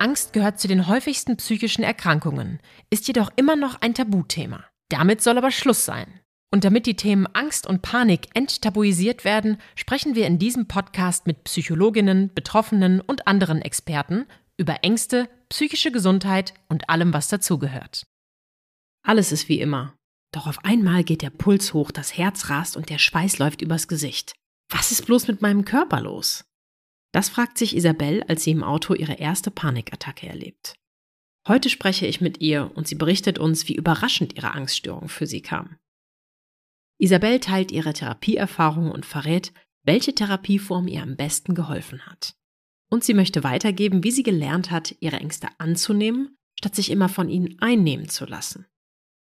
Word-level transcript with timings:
Angst 0.00 0.32
gehört 0.32 0.60
zu 0.60 0.68
den 0.68 0.86
häufigsten 0.86 1.36
psychischen 1.36 1.82
Erkrankungen, 1.82 2.60
ist 2.90 3.08
jedoch 3.08 3.30
immer 3.36 3.56
noch 3.56 3.80
ein 3.80 3.94
Tabuthema. 3.94 4.64
Damit 4.88 5.22
soll 5.22 5.38
aber 5.38 5.50
Schluss 5.50 5.84
sein. 5.84 6.20
Und 6.50 6.64
damit 6.64 6.86
die 6.86 6.96
Themen 6.96 7.26
Angst 7.34 7.66
und 7.66 7.82
Panik 7.82 8.28
enttabuisiert 8.34 9.24
werden, 9.24 9.58
sprechen 9.74 10.14
wir 10.14 10.26
in 10.26 10.38
diesem 10.38 10.66
Podcast 10.66 11.26
mit 11.26 11.44
Psychologinnen, 11.44 12.32
Betroffenen 12.34 13.00
und 13.00 13.26
anderen 13.26 13.60
Experten 13.60 14.26
über 14.56 14.82
Ängste, 14.82 15.28
psychische 15.50 15.92
Gesundheit 15.92 16.54
und 16.68 16.88
allem, 16.88 17.12
was 17.12 17.28
dazugehört. 17.28 18.06
Alles 19.02 19.30
ist 19.30 19.48
wie 19.48 19.60
immer. 19.60 19.94
Doch 20.32 20.46
auf 20.46 20.64
einmal 20.64 21.04
geht 21.04 21.22
der 21.22 21.30
Puls 21.30 21.72
hoch, 21.74 21.90
das 21.90 22.16
Herz 22.16 22.50
rast 22.50 22.76
und 22.76 22.90
der 22.90 22.98
Schweiß 22.98 23.38
läuft 23.38 23.62
übers 23.62 23.88
Gesicht. 23.88 24.34
Was 24.70 24.90
ist 24.90 25.06
bloß 25.06 25.28
mit 25.28 25.40
meinem 25.40 25.64
Körper 25.64 26.00
los? 26.00 26.44
Das 27.12 27.28
fragt 27.28 27.58
sich 27.58 27.74
Isabelle, 27.76 28.28
als 28.28 28.44
sie 28.44 28.50
im 28.50 28.62
Auto 28.62 28.94
ihre 28.94 29.14
erste 29.14 29.50
Panikattacke 29.50 30.26
erlebt. 30.26 30.74
Heute 31.46 31.70
spreche 31.70 32.06
ich 32.06 32.20
mit 32.20 32.40
ihr 32.40 32.70
und 32.74 32.86
sie 32.86 32.94
berichtet 32.94 33.38
uns, 33.38 33.68
wie 33.68 33.74
überraschend 33.74 34.36
ihre 34.36 34.52
Angststörung 34.52 35.08
für 35.08 35.26
sie 35.26 35.40
kam. 35.40 35.78
Isabelle 36.98 37.40
teilt 37.40 37.72
ihre 37.72 37.92
Therapieerfahrungen 37.92 38.90
und 38.90 39.06
verrät, 39.06 39.52
welche 39.84 40.14
Therapieform 40.14 40.88
ihr 40.88 41.02
am 41.02 41.16
besten 41.16 41.54
geholfen 41.54 42.04
hat. 42.04 42.34
Und 42.90 43.04
sie 43.04 43.14
möchte 43.14 43.44
weitergeben, 43.44 44.04
wie 44.04 44.10
sie 44.10 44.22
gelernt 44.22 44.70
hat, 44.70 44.94
ihre 45.00 45.16
Ängste 45.16 45.48
anzunehmen, 45.58 46.36
statt 46.58 46.74
sich 46.74 46.90
immer 46.90 47.08
von 47.08 47.28
ihnen 47.28 47.56
einnehmen 47.60 48.08
zu 48.08 48.26
lassen. 48.26 48.66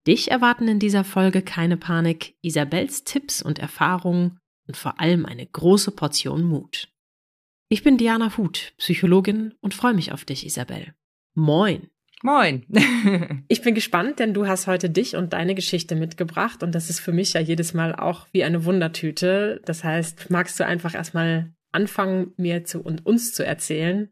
Dich 0.06 0.30
erwarten 0.30 0.68
in 0.68 0.78
dieser 0.78 1.04
Folge 1.04 1.42
keine 1.42 1.76
Panik, 1.76 2.36
Isabels 2.42 3.04
Tipps 3.04 3.40
und 3.40 3.58
Erfahrungen 3.58 4.38
und 4.66 4.76
vor 4.76 5.00
allem 5.00 5.26
eine 5.26 5.46
große 5.46 5.92
Portion 5.92 6.44
Mut. 6.44 6.91
Ich 7.72 7.82
bin 7.82 7.96
Diana 7.96 8.36
Huth, 8.36 8.74
Psychologin 8.76 9.54
und 9.62 9.72
freue 9.72 9.94
mich 9.94 10.12
auf 10.12 10.26
dich, 10.26 10.44
Isabel. 10.44 10.92
Moin. 11.32 11.88
Moin. 12.22 12.66
ich 13.48 13.62
bin 13.62 13.74
gespannt, 13.74 14.18
denn 14.18 14.34
du 14.34 14.46
hast 14.46 14.66
heute 14.66 14.90
dich 14.90 15.16
und 15.16 15.32
deine 15.32 15.54
Geschichte 15.54 15.96
mitgebracht 15.96 16.62
und 16.62 16.74
das 16.74 16.90
ist 16.90 17.00
für 17.00 17.12
mich 17.12 17.32
ja 17.32 17.40
jedes 17.40 17.72
Mal 17.72 17.94
auch 17.94 18.26
wie 18.30 18.44
eine 18.44 18.66
Wundertüte. 18.66 19.62
Das 19.64 19.84
heißt, 19.84 20.28
magst 20.28 20.60
du 20.60 20.66
einfach 20.66 20.92
erstmal 20.94 21.54
anfangen, 21.70 22.34
mir 22.36 22.62
zu 22.64 22.82
und 22.82 23.06
uns 23.06 23.32
zu 23.32 23.42
erzählen, 23.42 24.10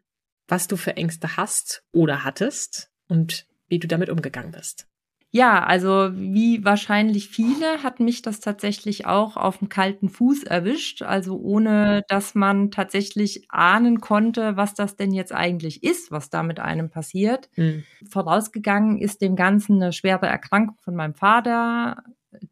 was 0.48 0.66
du 0.66 0.78
für 0.78 0.96
Ängste 0.96 1.36
hast 1.36 1.84
oder 1.92 2.24
hattest 2.24 2.90
und 3.08 3.46
wie 3.68 3.78
du 3.78 3.86
damit 3.86 4.08
umgegangen 4.08 4.52
bist? 4.52 4.89
Ja, 5.32 5.62
also 5.64 6.10
wie 6.14 6.64
wahrscheinlich 6.64 7.28
viele 7.28 7.84
hat 7.84 8.00
mich 8.00 8.20
das 8.20 8.40
tatsächlich 8.40 9.06
auch 9.06 9.36
auf 9.36 9.58
dem 9.58 9.68
kalten 9.68 10.08
Fuß 10.08 10.42
erwischt, 10.42 11.02
also 11.02 11.36
ohne 11.38 12.02
dass 12.08 12.34
man 12.34 12.72
tatsächlich 12.72 13.44
ahnen 13.48 14.00
konnte, 14.00 14.56
was 14.56 14.74
das 14.74 14.96
denn 14.96 15.12
jetzt 15.12 15.32
eigentlich 15.32 15.84
ist, 15.84 16.10
was 16.10 16.30
da 16.30 16.42
mit 16.42 16.58
einem 16.58 16.90
passiert. 16.90 17.48
Mhm. 17.56 17.86
Vorausgegangen 18.10 18.98
ist 18.98 19.22
dem 19.22 19.36
Ganzen 19.36 19.80
eine 19.80 19.92
schwere 19.92 20.26
Erkrankung 20.26 20.76
von 20.80 20.96
meinem 20.96 21.14
Vater, 21.14 22.02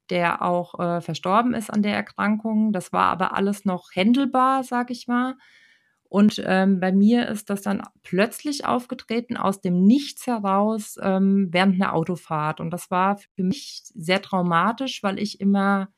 der 0.09 0.43
auch 0.43 0.79
äh, 0.79 1.01
verstorben 1.01 1.55
ist 1.55 1.71
an 1.73 1.83
der 1.83 1.95
Erkrankung. 1.97 2.73
Das 2.73 2.93
war 2.93 3.07
aber 3.07 3.35
alles 3.35 3.65
noch 3.65 3.89
händelbar, 3.93 4.63
sag 4.63 4.93
ich 4.93 5.09
mal. 5.09 5.35
Und 6.09 6.43
ähm, 6.47 6.81
bei 6.81 6.91
mir 6.91 7.29
ist 7.29 7.51
das 7.51 7.63
dann 7.63 7.83
plötzlich 8.03 8.65
aufgetreten 8.65 9.37
aus 9.37 9.61
dem 9.61 9.85
Nichts 9.85 10.27
heraus 10.27 10.97
ähm, 11.03 11.49
während 11.51 11.75
einer 11.75 11.95
Autofahrt. 11.95 12.61
Und 12.61 12.71
das 12.71 12.91
war 12.91 13.19
für 13.37 13.43
mich 13.43 13.83
sehr 13.95 14.23
traumatisch, 14.23 15.03
weil 15.03 15.19
ich 15.19 15.41
immer 15.41 15.89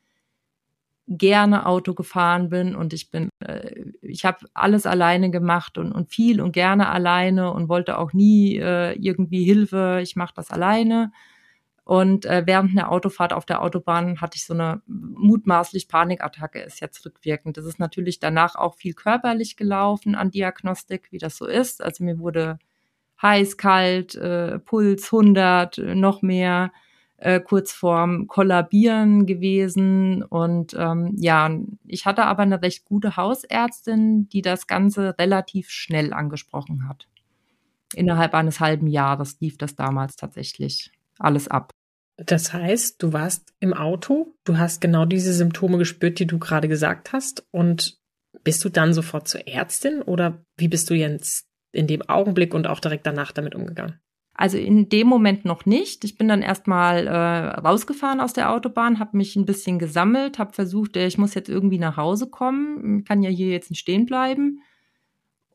gerne 1.07 1.67
Auto 1.67 1.95
gefahren 1.95 2.51
bin 2.51 2.77
und 2.77 2.93
ich 2.93 3.11
bin, 3.11 3.31
äh, 3.41 3.85
ich 4.01 4.25
habe 4.25 4.47
alles 4.55 4.87
alleine 4.87 5.31
gemacht 5.31 5.77
und, 5.77 5.91
und 5.93 6.09
viel 6.09 6.41
und 6.41 6.53
gerne 6.53 6.89
alleine 6.89 7.53
und 7.53 7.69
wollte 7.69 7.99
auch 7.99 8.13
nie 8.13 8.57
äh, 8.57 8.93
irgendwie 8.93 9.45
Hilfe. 9.45 9.99
Ich 10.03 10.15
mache 10.15 10.35
das 10.37 10.51
alleine. 10.53 11.11
Und 11.91 12.25
äh, 12.25 12.45
während 12.47 12.71
einer 12.71 12.93
Autofahrt 12.93 13.33
auf 13.33 13.45
der 13.45 13.61
Autobahn 13.63 14.21
hatte 14.21 14.37
ich 14.37 14.47
so 14.47 14.55
eine 14.55 14.81
mutmaßlich 14.87 15.89
Panikattacke, 15.89 16.61
ist 16.61 16.81
jetzt 16.81 17.05
rückwirkend. 17.05 17.57
Das 17.57 17.65
ist 17.65 17.81
natürlich 17.81 18.21
danach 18.21 18.55
auch 18.55 18.77
viel 18.77 18.95
körperlich 18.95 19.57
gelaufen 19.57 20.15
an 20.15 20.31
Diagnostik, 20.31 21.09
wie 21.11 21.19
das 21.19 21.37
so 21.37 21.47
ist. 21.47 21.83
Also 21.83 22.05
mir 22.05 22.21
wurde 22.21 22.61
heiß, 23.21 23.57
kalt, 23.57 24.15
äh, 24.15 24.61
Puls 24.61 25.11
100, 25.11 25.79
äh, 25.79 25.97
noch 25.97 26.23
mehr, 26.23 26.71
äh, 27.17 27.41
kurz 27.41 27.73
vorm 27.73 28.29
Kollabieren 28.29 29.27
gewesen. 29.27 30.23
Und 30.23 30.77
ähm, 30.79 31.17
ja, 31.17 31.51
ich 31.89 32.07
hatte 32.07 32.27
aber 32.27 32.45
eine 32.45 32.63
recht 32.63 32.85
gute 32.85 33.17
Hausärztin, 33.17 34.29
die 34.29 34.43
das 34.43 34.69
Ganze 34.69 35.19
relativ 35.19 35.71
schnell 35.71 36.13
angesprochen 36.13 36.89
hat. 36.89 37.09
Innerhalb 37.97 38.33
eines 38.35 38.61
halben 38.61 38.87
Jahres 38.87 39.41
lief 39.41 39.59
das 39.59 39.75
damals 39.75 40.15
tatsächlich 40.15 40.93
alles 41.19 41.49
ab. 41.49 41.73
Das 42.27 42.53
heißt, 42.53 43.03
du 43.03 43.13
warst 43.13 43.55
im 43.61 43.73
Auto, 43.73 44.35
du 44.45 44.59
hast 44.59 44.81
genau 44.81 45.05
diese 45.05 45.33
Symptome 45.33 45.79
gespürt, 45.79 46.19
die 46.19 46.27
du 46.27 46.39
gerade 46.39 46.69
gesagt 46.69 47.13
hast. 47.13 47.47
Und 47.51 47.99
bist 48.45 48.65
du 48.65 48.69
dann 48.69 48.93
sofort 48.93 49.29
zur 49.29 49.47
Ärztin 49.47 50.03
oder 50.03 50.45
wie 50.57 50.69
bist 50.69 50.91
du 50.91 50.95
jetzt 50.95 51.49
in 51.73 51.87
dem 51.87 52.03
Augenblick 52.03 52.55
und 52.55 52.67
auch 52.67 52.81
direkt 52.81 53.07
danach 53.07 53.33
damit 53.33 53.55
umgegangen? 53.55 54.01
Also 54.35 54.59
in 54.59 54.89
dem 54.89 55.07
Moment 55.07 55.45
noch 55.45 55.67
nicht. 55.67 56.05
Ich 56.05 56.17
bin 56.17 56.29
dann 56.29 56.43
erstmal 56.43 57.07
äh, 57.07 57.61
rausgefahren 57.61 58.21
aus 58.21 58.33
der 58.33 58.51
Autobahn, 58.51 58.99
habe 58.99 59.17
mich 59.17 59.37
ein 59.37 59.45
bisschen 59.45 59.79
gesammelt, 59.79 60.39
habe 60.39 60.55
versucht, 60.55 60.97
äh, 60.97 61.07
ich 61.07 61.19
muss 61.19 61.35
jetzt 61.35 61.49
irgendwie 61.49 61.79
nach 61.79 61.97
Hause 61.97 62.29
kommen, 62.29 63.05
kann 63.05 63.23
ja 63.23 63.31
hier 63.31 63.49
jetzt 63.49 63.71
nicht 63.71 63.81
stehen 63.81 64.07
bleiben 64.07 64.61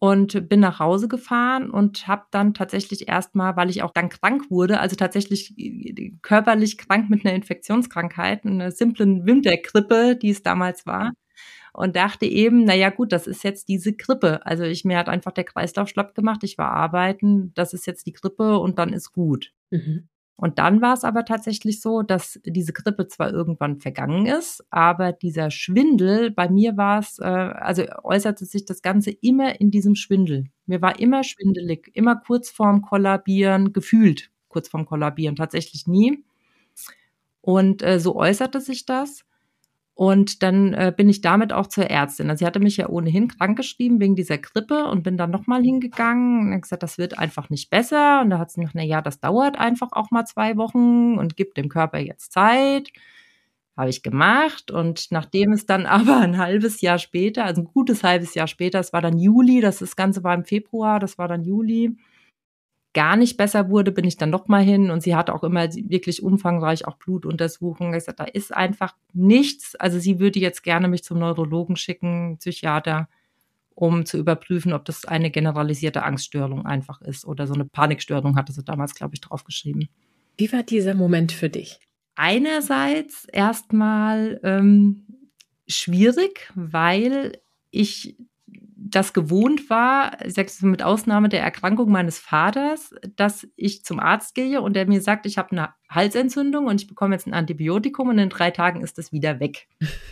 und 0.06 0.48
bin 0.50 0.60
nach 0.60 0.80
Hause 0.80 1.08
gefahren 1.08 1.72
und 1.72 2.08
habe 2.08 2.26
dann 2.30 2.54
tatsächlich 2.54 3.08
erstmal, 3.08 3.56
weil 3.56 3.72
ich 3.72 3.82
auch 3.82 3.92
dann 3.92 4.10
krank 4.10 4.52
wurde, 4.52 4.80
also 4.80 4.96
tatsächlich 4.96 5.58
äh, 5.58 6.12
körperlich 6.22 6.78
krank 6.78 7.10
mit 7.10 7.26
einer 7.26 7.34
Infektionskrankheit, 7.36 8.46
einer 8.46 8.72
simplen 8.72 9.26
Wintergrippe, 9.26 10.16
die 10.16 10.30
es 10.30 10.44
damals 10.44 10.86
war, 10.86 11.14
und 11.74 11.96
dachte 11.96 12.26
eben, 12.26 12.64
na 12.66 12.76
ja, 12.76 12.90
gut, 12.90 13.12
das 13.12 13.28
ist 13.28 13.44
jetzt 13.44 13.68
diese 13.68 13.94
Grippe. 13.94 14.46
Also 14.46 14.64
ich 14.64 14.86
mir 14.86 14.98
hat 14.98 15.10
einfach 15.10 15.32
der 15.32 15.44
Kreislauf 15.44 15.90
schlapp 15.90 16.14
gemacht, 16.14 16.44
ich 16.44 16.58
war 16.58 16.72
arbeiten, 16.72 17.52
das 17.56 17.74
ist 17.74 17.88
jetzt 17.88 18.06
die 18.06 18.14
Grippe 18.14 18.60
und 18.60 18.78
dann 18.80 18.94
ist 18.94 19.12
gut. 19.12 19.52
Mhm. 19.72 20.08
Und 20.38 20.59
dann 20.59 20.81
war 20.81 20.94
es 20.94 21.06
aber 21.06 21.23
tatsächlich 21.23 21.79
so, 21.79 22.01
dass 22.01 22.40
diese 22.46 22.73
Grippe 22.73 23.07
zwar 23.07 23.31
irgendwann 23.31 23.79
vergangen 23.79 24.25
ist, 24.25 24.66
aber 24.69 25.13
dieser 25.13 25.50
Schwindel, 25.50 26.29
bei 26.29 26.50
mir 26.50 26.75
war 26.75 27.00
es, 27.00 27.19
äh, 27.19 27.23
also 27.23 27.84
äußerte 28.03 28.46
sich 28.46 28.66
das 28.66 28.81
Ganze 28.81 29.12
immer 29.12 29.62
in 29.62 29.72
diesem 29.72 29.96
Schwindel. 29.96 30.46
Mir 30.66 30.81
war 30.81 31.00
immer 31.00 31.23
schwindelig, 31.23 31.90
immer 31.94 32.18
kurz 32.18 32.50
vorm 32.50 32.81
Kollabieren, 32.81 33.72
gefühlt 33.72 34.29
kurz 34.50 34.69
vorm 34.69 34.85
Kollabieren, 34.85 35.35
tatsächlich 35.35 35.85
nie. 35.85 36.23
Und 37.41 37.81
äh, 37.84 38.00
so 38.00 38.16
äußerte 38.16 38.62
sich 38.62 38.85
das. 38.85 39.25
Und 39.96 40.44
dann 40.44 40.74
äh, 40.74 40.94
bin 40.96 41.08
ich 41.08 41.22
damit 41.22 41.54
auch 41.54 41.68
zur 41.68 41.86
Ärztin. 41.86 42.30
Also 42.30 42.40
sie 42.40 42.46
hatte 42.46 42.60
mich 42.60 42.76
ja 42.76 42.90
ohnehin 42.90 43.30
krankgeschrieben 43.30 44.02
wegen 44.02 44.18
dieser 44.18 44.38
Grippe 44.38 44.88
und 44.88 45.04
bin 45.04 45.16
dann 45.16 45.32
nochmal 45.32 45.64
hingegangen 45.64 46.48
und 46.48 46.54
hat 46.54 46.64
gesagt, 46.64 46.84
das 46.84 46.98
wird 46.98 47.18
einfach 47.18 47.50
nicht 47.50 47.70
besser. 47.70 48.22
Und 48.22 48.30
da 48.30 48.38
hat 48.38 48.52
sie 48.52 48.59
gesagt, 48.59 48.76
na 48.76 48.84
ja, 48.84 49.02
das 49.02 49.22
dauert 49.22 49.58
einfach 49.58 49.94
auch 49.94 50.12
mal 50.12 50.26
zwei 50.26 50.58
Wochen 50.58 51.18
und 51.18 51.38
gibt 51.38 51.56
dem 51.56 51.70
Körper 51.70 52.00
jetzt 52.00 52.34
Zeit. 52.34 52.90
Habe 53.78 53.90
ich 53.90 54.03
gemacht. 54.03 54.70
Und 54.70 55.12
nachdem 55.12 55.53
es 55.53 55.66
dann 55.66 55.86
aber 55.86 56.18
ein 56.18 56.38
halbes 56.38 56.82
Jahr 56.82 57.00
später, 57.00 57.46
also 57.46 57.62
ein 57.62 57.66
gutes 57.66 58.03
halbes 58.03 58.36
Jahr 58.36 58.48
später, 58.48 58.82
es 58.82 58.91
war 58.91 59.02
dann 59.02 59.18
Juli, 59.18 59.62
das, 59.62 59.80
das 59.80 59.96
Ganze 59.96 60.26
war 60.26 60.34
im 60.36 60.44
Februar, 60.44 61.00
das 61.00 61.18
war 61.18 61.30
dann 61.30 61.46
Juli, 61.46 61.96
gar 62.96 63.18
nicht 63.18 63.36
besser 63.36 63.70
wurde, 63.70 63.92
bin 63.92 64.06
ich 64.06 64.18
dann 64.18 64.32
noch 64.32 64.47
mal 64.47 64.64
hin 64.64 64.90
und 64.90 65.03
sie 65.03 65.16
hat 65.16 65.30
auch 65.30 65.44
immer 65.44 65.68
wirklich 65.74 66.24
umfangreich 66.24 66.88
auch 66.88 66.96
Blutuntersuchungen 66.96 67.92
gesagt, 67.92 68.22
da 68.22 68.24
ist 68.24 68.56
einfach 68.56 68.96
nichts. 69.14 69.76
Also 69.76 70.00
sie 70.00 70.20
würde 70.20 70.40
jetzt 70.40 70.64
gerne 70.64 70.88
mich 70.88 71.03
zum 71.03 71.20
Neurologen 71.20 71.76
schicken, 71.76 72.38
Psychiater, 72.40 73.09
um 73.76 74.06
zu 74.06 74.18
überprüfen, 74.18 74.72
ob 74.72 74.86
das 74.86 75.03
eine 75.03 75.30
generalisierte 75.30 76.03
Angststörung 76.03 76.66
einfach 76.66 77.02
ist 77.02 77.26
oder 77.26 77.46
so 77.47 77.53
eine 77.53 77.66
Panikstörung 77.66 78.38
hatte 78.38 78.53
sie 78.53 78.64
damals, 78.64 78.96
glaube 78.96 79.14
ich, 79.14 79.22
draufgeschrieben. 79.22 79.90
Wie 80.38 80.52
war 80.53 80.64
dieser 80.64 80.96
Moment 80.96 81.34
für 81.34 81.50
dich? 81.50 81.80
Einerseits 82.16 83.26
erstmal 83.26 84.40
ähm, 84.44 85.03
schwierig, 85.68 86.50
weil 86.56 87.40
ich 87.72 88.16
das 88.87 89.14
gewohnt 89.14 89.70
war, 89.70 90.17
mit 90.61 90.84
Ausnahme 90.84 91.28
der 91.28 91.41
Erkrankung 91.41 91.91
meines 91.91 92.20
Vaters, 92.20 92.93
dass 93.16 93.47
ich 93.55 93.84
zum 93.84 93.99
Arzt 93.99 94.35
gehe 94.35 94.61
und 94.61 94.76
der 94.76 94.87
mir 94.87 95.02
sagt, 95.02 95.26
ich 95.26 95.40
habe 95.40 95.52
eine 95.52 95.70
Halsentzündung 95.90 96.67
und 96.67 96.82
ich 96.82 96.87
bekomme 96.87 97.16
jetzt 97.16 97.26
ein 97.26 97.34
Antibiotikum 97.34 98.09
und 98.09 98.20
in 98.20 98.29
drei 98.29 98.52
Tagen 98.52 98.82
ist 98.82 98.97
das 98.97 99.11
wieder 99.11 99.40
weg. 99.40 99.67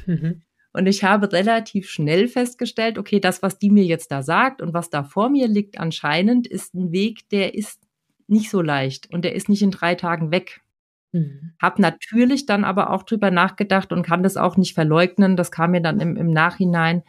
Mhm. 0.07 0.41
Und 0.73 0.87
ich 0.87 1.03
habe 1.03 1.31
relativ 1.31 1.87
schnell 1.87 2.27
festgestellt, 2.27 2.97
okay, 2.97 3.19
das, 3.19 3.43
was 3.43 3.59
die 3.59 3.69
mir 3.69 3.83
jetzt 3.83 4.11
da 4.11 4.23
sagt 4.23 4.59
und 4.59 4.73
was 4.73 4.89
da 4.89 5.03
vor 5.03 5.29
mir 5.29 5.47
liegt, 5.47 5.79
anscheinend 5.79 6.47
ist 6.47 6.73
ein 6.73 6.91
Weg, 6.91 7.29
der 7.29 7.53
ist 7.53 7.79
nicht 8.27 8.49
so 8.49 8.59
leicht 8.59 9.13
und 9.13 9.23
der 9.23 9.35
ist 9.35 9.49
nicht 9.49 9.61
in 9.61 9.69
drei 9.69 9.93
Tagen 9.93 10.31
weg. 10.31 10.61
Mhm. 11.11 11.53
Hab 11.61 11.77
natürlich 11.77 12.47
dann 12.47 12.63
aber 12.63 12.89
auch 12.89 13.03
drüber 13.03 13.29
nachgedacht 13.29 13.93
und 13.93 14.01
kann 14.01 14.23
das 14.23 14.35
auch 14.35 14.57
nicht 14.57 14.73
verleugnen. 14.73 15.37
Das 15.37 15.51
kam 15.51 15.71
mir 15.71 15.81
dann 15.81 15.99
im, 15.99 16.17
im 16.17 16.31
Nachhinein, 16.31 17.03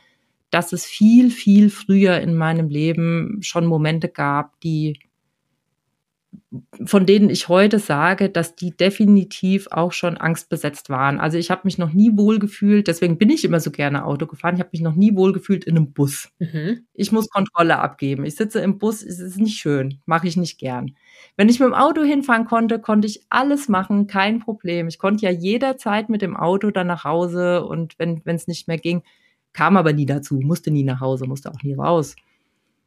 dass 0.54 0.72
es 0.72 0.86
viel, 0.86 1.30
viel 1.30 1.68
früher 1.68 2.20
in 2.20 2.36
meinem 2.36 2.68
Leben 2.68 3.40
schon 3.42 3.66
Momente 3.66 4.08
gab, 4.08 4.60
die 4.60 5.00
von 6.84 7.06
denen 7.06 7.30
ich 7.30 7.48
heute 7.48 7.80
sage, 7.80 8.28
dass 8.28 8.54
die 8.54 8.70
definitiv 8.70 9.66
auch 9.70 9.92
schon 9.92 10.16
angstbesetzt 10.16 10.90
waren. 10.90 11.18
Also 11.18 11.38
ich 11.38 11.50
habe 11.50 11.62
mich 11.64 11.78
noch 11.78 11.92
nie 11.92 12.16
wohl 12.16 12.38
gefühlt, 12.38 12.86
deswegen 12.86 13.18
bin 13.18 13.30
ich 13.30 13.44
immer 13.44 13.58
so 13.58 13.72
gerne 13.72 14.04
Auto 14.04 14.26
gefahren. 14.26 14.54
Ich 14.54 14.60
habe 14.60 14.70
mich 14.72 14.80
noch 14.80 14.94
nie 14.94 15.16
wohl 15.16 15.32
gefühlt 15.32 15.64
in 15.64 15.76
einem 15.76 15.92
Bus. 15.92 16.28
Mhm. 16.38 16.86
Ich 16.92 17.10
muss 17.10 17.28
Kontrolle 17.28 17.78
abgeben. 17.78 18.24
Ich 18.24 18.36
sitze 18.36 18.60
im 18.60 18.78
Bus, 18.78 19.02
es 19.02 19.18
ist 19.18 19.38
nicht 19.38 19.58
schön, 19.58 20.00
mache 20.06 20.28
ich 20.28 20.36
nicht 20.36 20.58
gern. 20.58 20.94
Wenn 21.36 21.48
ich 21.48 21.58
mit 21.58 21.68
dem 21.68 21.74
Auto 21.74 22.02
hinfahren 22.02 22.44
konnte, 22.44 22.78
konnte 22.78 23.08
ich 23.08 23.24
alles 23.30 23.68
machen, 23.68 24.06
kein 24.06 24.38
Problem. 24.38 24.86
Ich 24.86 24.98
konnte 24.98 25.24
ja 25.24 25.32
jederzeit 25.32 26.08
mit 26.08 26.22
dem 26.22 26.36
Auto 26.36 26.70
dann 26.70 26.86
nach 26.86 27.04
Hause 27.04 27.64
und 27.64 27.98
wenn 27.98 28.22
es 28.26 28.46
nicht 28.46 28.68
mehr 28.68 28.78
ging, 28.78 29.02
kam 29.54 29.76
aber 29.76 29.92
nie 29.92 30.04
dazu, 30.04 30.40
musste 30.40 30.70
nie 30.70 30.84
nach 30.84 31.00
Hause, 31.00 31.26
musste 31.26 31.50
auch 31.50 31.62
nie 31.62 31.74
raus. 31.74 32.16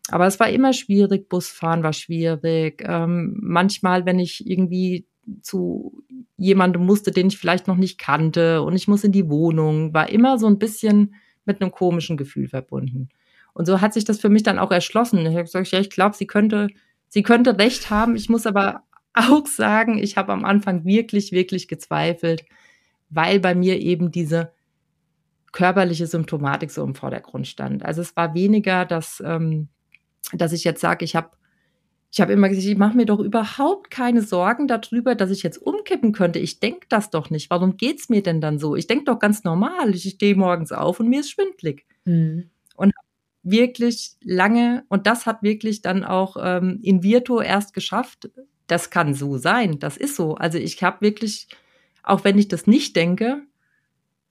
Aber 0.09 0.27
es 0.27 0.39
war 0.39 0.49
immer 0.49 0.73
schwierig, 0.73 1.27
Busfahren 1.27 1.83
war 1.83 1.93
schwierig. 1.93 2.83
Ähm, 2.85 3.37
manchmal, 3.41 4.05
wenn 4.05 4.19
ich 4.19 4.47
irgendwie 4.47 5.05
zu 5.41 6.03
jemandem 6.37 6.85
musste, 6.85 7.11
den 7.11 7.27
ich 7.27 7.37
vielleicht 7.37 7.67
noch 7.67 7.75
nicht 7.75 7.97
kannte 7.97 8.61
und 8.61 8.75
ich 8.75 8.87
muss 8.87 9.03
in 9.03 9.11
die 9.11 9.29
Wohnung, 9.29 9.93
war 9.93 10.09
immer 10.09 10.37
so 10.37 10.47
ein 10.47 10.59
bisschen 10.59 11.15
mit 11.45 11.61
einem 11.61 11.71
komischen 11.71 12.15
Gefühl 12.15 12.47
verbunden. 12.47 13.09
Und 13.53 13.65
so 13.65 13.81
hat 13.81 13.93
sich 13.93 14.05
das 14.05 14.19
für 14.19 14.29
mich 14.29 14.43
dann 14.43 14.59
auch 14.59 14.71
erschlossen. 14.71 15.19
Ich 15.21 15.33
habe 15.33 15.43
gesagt, 15.43 15.71
ja, 15.71 15.79
ich 15.79 15.89
glaube, 15.89 16.15
sie 16.15 16.27
könnte, 16.27 16.67
sie 17.07 17.23
könnte 17.23 17.57
recht 17.57 17.89
haben. 17.89 18.15
Ich 18.15 18.29
muss 18.29 18.45
aber 18.45 18.83
auch 19.13 19.47
sagen, 19.47 19.97
ich 19.97 20.15
habe 20.15 20.31
am 20.31 20.45
Anfang 20.45 20.85
wirklich, 20.85 21.31
wirklich 21.31 21.67
gezweifelt, 21.67 22.45
weil 23.09 23.39
bei 23.39 23.55
mir 23.55 23.79
eben 23.79 24.11
diese 24.11 24.51
körperliche 25.51 26.07
Symptomatik 26.07 26.71
so 26.71 26.83
im 26.83 26.95
Vordergrund 26.95 27.47
stand. 27.47 27.83
Also 27.83 28.01
es 28.01 28.15
war 28.15 28.33
weniger, 28.33 28.85
dass 28.85 29.21
ähm, 29.25 29.69
dass 30.33 30.53
ich 30.53 30.63
jetzt 30.63 30.81
sage, 30.81 31.05
ich 31.05 31.15
habe 31.15 31.31
ich 32.09 32.21
habe 32.21 32.33
immer 32.33 32.47
gesagt, 32.49 32.65
ich 32.65 32.77
mache 32.77 32.95
mir 32.95 33.05
doch 33.05 33.19
überhaupt 33.19 33.91
keine 33.91 34.21
Sorgen 34.21 34.67
darüber, 34.67 35.13
dass 35.13 35.29
ich 35.29 35.43
jetzt 35.43 35.57
umkippen 35.57 36.13
könnte. 36.13 36.39
Ich 36.39 36.59
denke 36.59 36.87
das 36.89 37.09
doch 37.09 37.29
nicht. 37.29 37.49
Warum 37.49 37.75
geht's 37.75 38.07
mir 38.07 38.23
denn 38.23 38.39
dann 38.39 38.59
so? 38.59 38.75
Ich 38.75 38.87
denke 38.87 39.05
doch 39.05 39.19
ganz 39.19 39.43
normal. 39.43 39.93
Ich 39.93 40.09
stehe 40.09 40.35
morgens 40.35 40.71
auf 40.71 40.99
und 40.99 41.09
mir 41.09 41.19
ist 41.19 41.31
schwindlig. 41.31 41.85
Mhm. 42.05 42.49
Und 42.75 42.93
wirklich 43.43 44.15
lange, 44.23 44.85
und 44.87 45.05
das 45.05 45.25
hat 45.25 45.43
wirklich 45.43 45.81
dann 45.81 46.05
auch 46.05 46.37
ähm, 46.39 46.79
in 46.81 47.03
Virtu 47.03 47.41
erst 47.41 47.73
geschafft. 47.73 48.29
Das 48.67 48.89
kann 48.89 49.13
so 49.13 49.37
sein. 49.37 49.79
Das 49.79 49.97
ist 49.97 50.15
so. 50.15 50.35
Also 50.35 50.57
ich 50.57 50.81
habe 50.81 51.01
wirklich, 51.01 51.49
auch 52.03 52.23
wenn 52.23 52.37
ich 52.37 52.47
das 52.47 52.67
nicht 52.67 52.95
denke, 52.95 53.41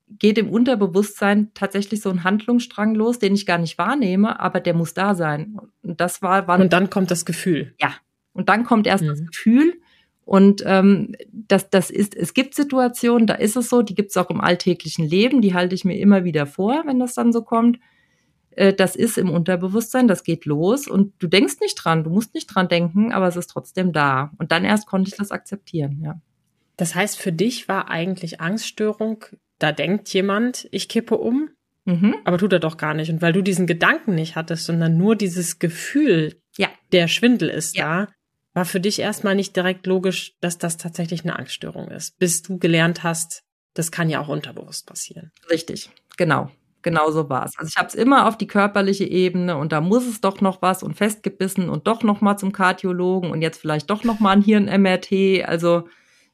geht 0.09 0.39
im 0.39 0.49
Unterbewusstsein 0.49 1.51
tatsächlich 1.55 2.01
so 2.01 2.11
ein 2.11 2.25
Handlungsstrang 2.25 2.95
los, 2.95 3.19
den 3.19 3.35
ich 3.35 3.47
gar 3.47 3.59
nicht 3.59 3.77
wahrnehme, 3.79 4.41
aber 4.41 4.61
der 4.61 4.75
muss 4.75 4.95
da 4.95 5.15
sein. 5.15 5.59
Und 5.83 6.01
das 6.01 6.23
war, 6.23 6.47
war 6.47 6.61
und 6.61 6.73
dann 6.73 6.91
kommt 6.91 7.11
das 7.11 7.25
Gefühl. 7.25 7.75
Ja. 7.81 7.95
Und 8.33 8.49
dann 8.49 8.65
kommt 8.65 8.87
erst 8.87 9.05
mhm. 9.05 9.09
das 9.09 9.27
Gefühl. 9.27 9.81
Und 10.25 10.63
ähm, 10.67 11.15
das, 11.31 11.71
das 11.71 11.91
ist, 11.91 12.15
es 12.17 12.35
gibt 12.35 12.55
Situationen, 12.55 13.27
da 13.27 13.35
ist 13.35 13.57
es 13.57 13.69
so, 13.69 13.83
die 13.83 13.95
gibt 13.95 14.11
es 14.11 14.17
auch 14.17 14.29
im 14.31 14.41
alltäglichen 14.41 15.07
Leben, 15.07 15.41
die 15.41 15.55
halte 15.55 15.75
ich 15.75 15.85
mir 15.85 15.99
immer 15.99 16.25
wieder 16.25 16.47
vor, 16.47 16.83
wenn 16.85 16.99
das 16.99 17.15
dann 17.15 17.33
so 17.33 17.43
kommt. 17.43 17.79
Äh, 18.51 18.75
das 18.75 18.97
ist 18.97 19.19
im 19.19 19.31
Unterbewusstsein, 19.31 20.09
das 20.09 20.25
geht 20.25 20.45
los 20.45 20.89
und 20.89 21.15
du 21.19 21.29
denkst 21.29 21.61
nicht 21.61 21.77
dran, 21.77 22.03
du 22.03 22.11
musst 22.11 22.35
nicht 22.35 22.47
dran 22.47 22.69
denken, 22.69 23.13
aber 23.13 23.29
es 23.29 23.37
ist 23.37 23.49
trotzdem 23.49 23.93
da. 23.93 24.33
Und 24.39 24.51
dann 24.51 24.65
erst 24.65 24.87
konnte 24.87 25.11
ich 25.11 25.17
das 25.17 25.31
akzeptieren, 25.31 26.01
ja. 26.03 26.21
Das 26.77 26.95
heißt, 26.95 27.19
für 27.19 27.33
dich 27.33 27.69
war 27.69 27.89
eigentlich 27.89 28.41
Angststörung 28.41 29.25
da 29.59 29.73
denkt 29.73 30.09
jemand, 30.13 30.69
ich 30.71 30.89
kippe 30.89 31.17
um, 31.17 31.51
mhm. 31.85 32.17
aber 32.25 32.39
tut 32.39 32.53
er 32.53 32.59
doch 32.59 32.77
gar 32.77 32.95
nicht. 32.95 33.11
Und 33.11 33.23
weil 33.23 33.33
du 33.33 33.43
diesen 33.43 33.67
Gedanken 33.67 34.15
nicht 34.15 34.37
hattest, 34.37 34.67
sondern 34.67 34.97
nur 34.97 35.17
dieses 35.17 35.59
Gefühl, 35.59 36.41
ja. 36.57 36.69
der 36.93 37.09
Schwindel 37.09 37.49
ist 37.49 37.77
ja. 37.77 38.07
da, 38.07 38.13
war 38.55 38.65
für 38.65 38.81
dich 38.81 38.99
erstmal 38.99 39.35
nicht 39.35 39.55
direkt 39.55 39.87
logisch, 39.87 40.35
dass 40.41 40.59
das 40.59 40.77
tatsächlich 40.77 41.23
eine 41.23 41.39
Angststörung 41.39 41.89
ist, 41.89 42.19
bis 42.19 42.43
du 42.43 42.59
gelernt 42.59 43.03
hast, 43.03 43.43
das 43.75 43.93
kann 43.93 44.09
ja 44.09 44.21
auch 44.21 44.29
unterbewusst 44.29 44.87
passieren. 44.87 45.31
Richtig, 45.51 45.91
genau. 46.17 46.51
Genau 46.87 47.11
so 47.11 47.29
war 47.29 47.45
es. 47.45 47.59
Also 47.59 47.69
ich 47.69 47.77
habe 47.77 47.89
es 47.89 47.97
immer 47.97 48.29
auf 48.29 48.39
die 48.39 48.47
körperliche 48.47 49.05
Ebene 49.05 49.57
und 49.57 49.73
da 49.73 49.81
muss 49.81 50.07
es 50.07 50.21
doch 50.21 50.41
noch 50.41 50.63
was 50.63 50.85
und 50.85 50.95
festgebissen 50.95 51.69
und 51.69 51.89
doch 51.89 52.05
noch 52.05 52.21
mal 52.21 52.37
zum 52.37 52.53
Kardiologen 52.53 53.33
und 53.33 53.43
jetzt 53.43 53.61
vielleicht 53.61 53.91
doch 53.91 54.05
noch 54.05 54.21
mal 54.21 54.31
ein 54.31 54.43
Hirn-MRT. 54.43 55.45
Also 55.45 55.89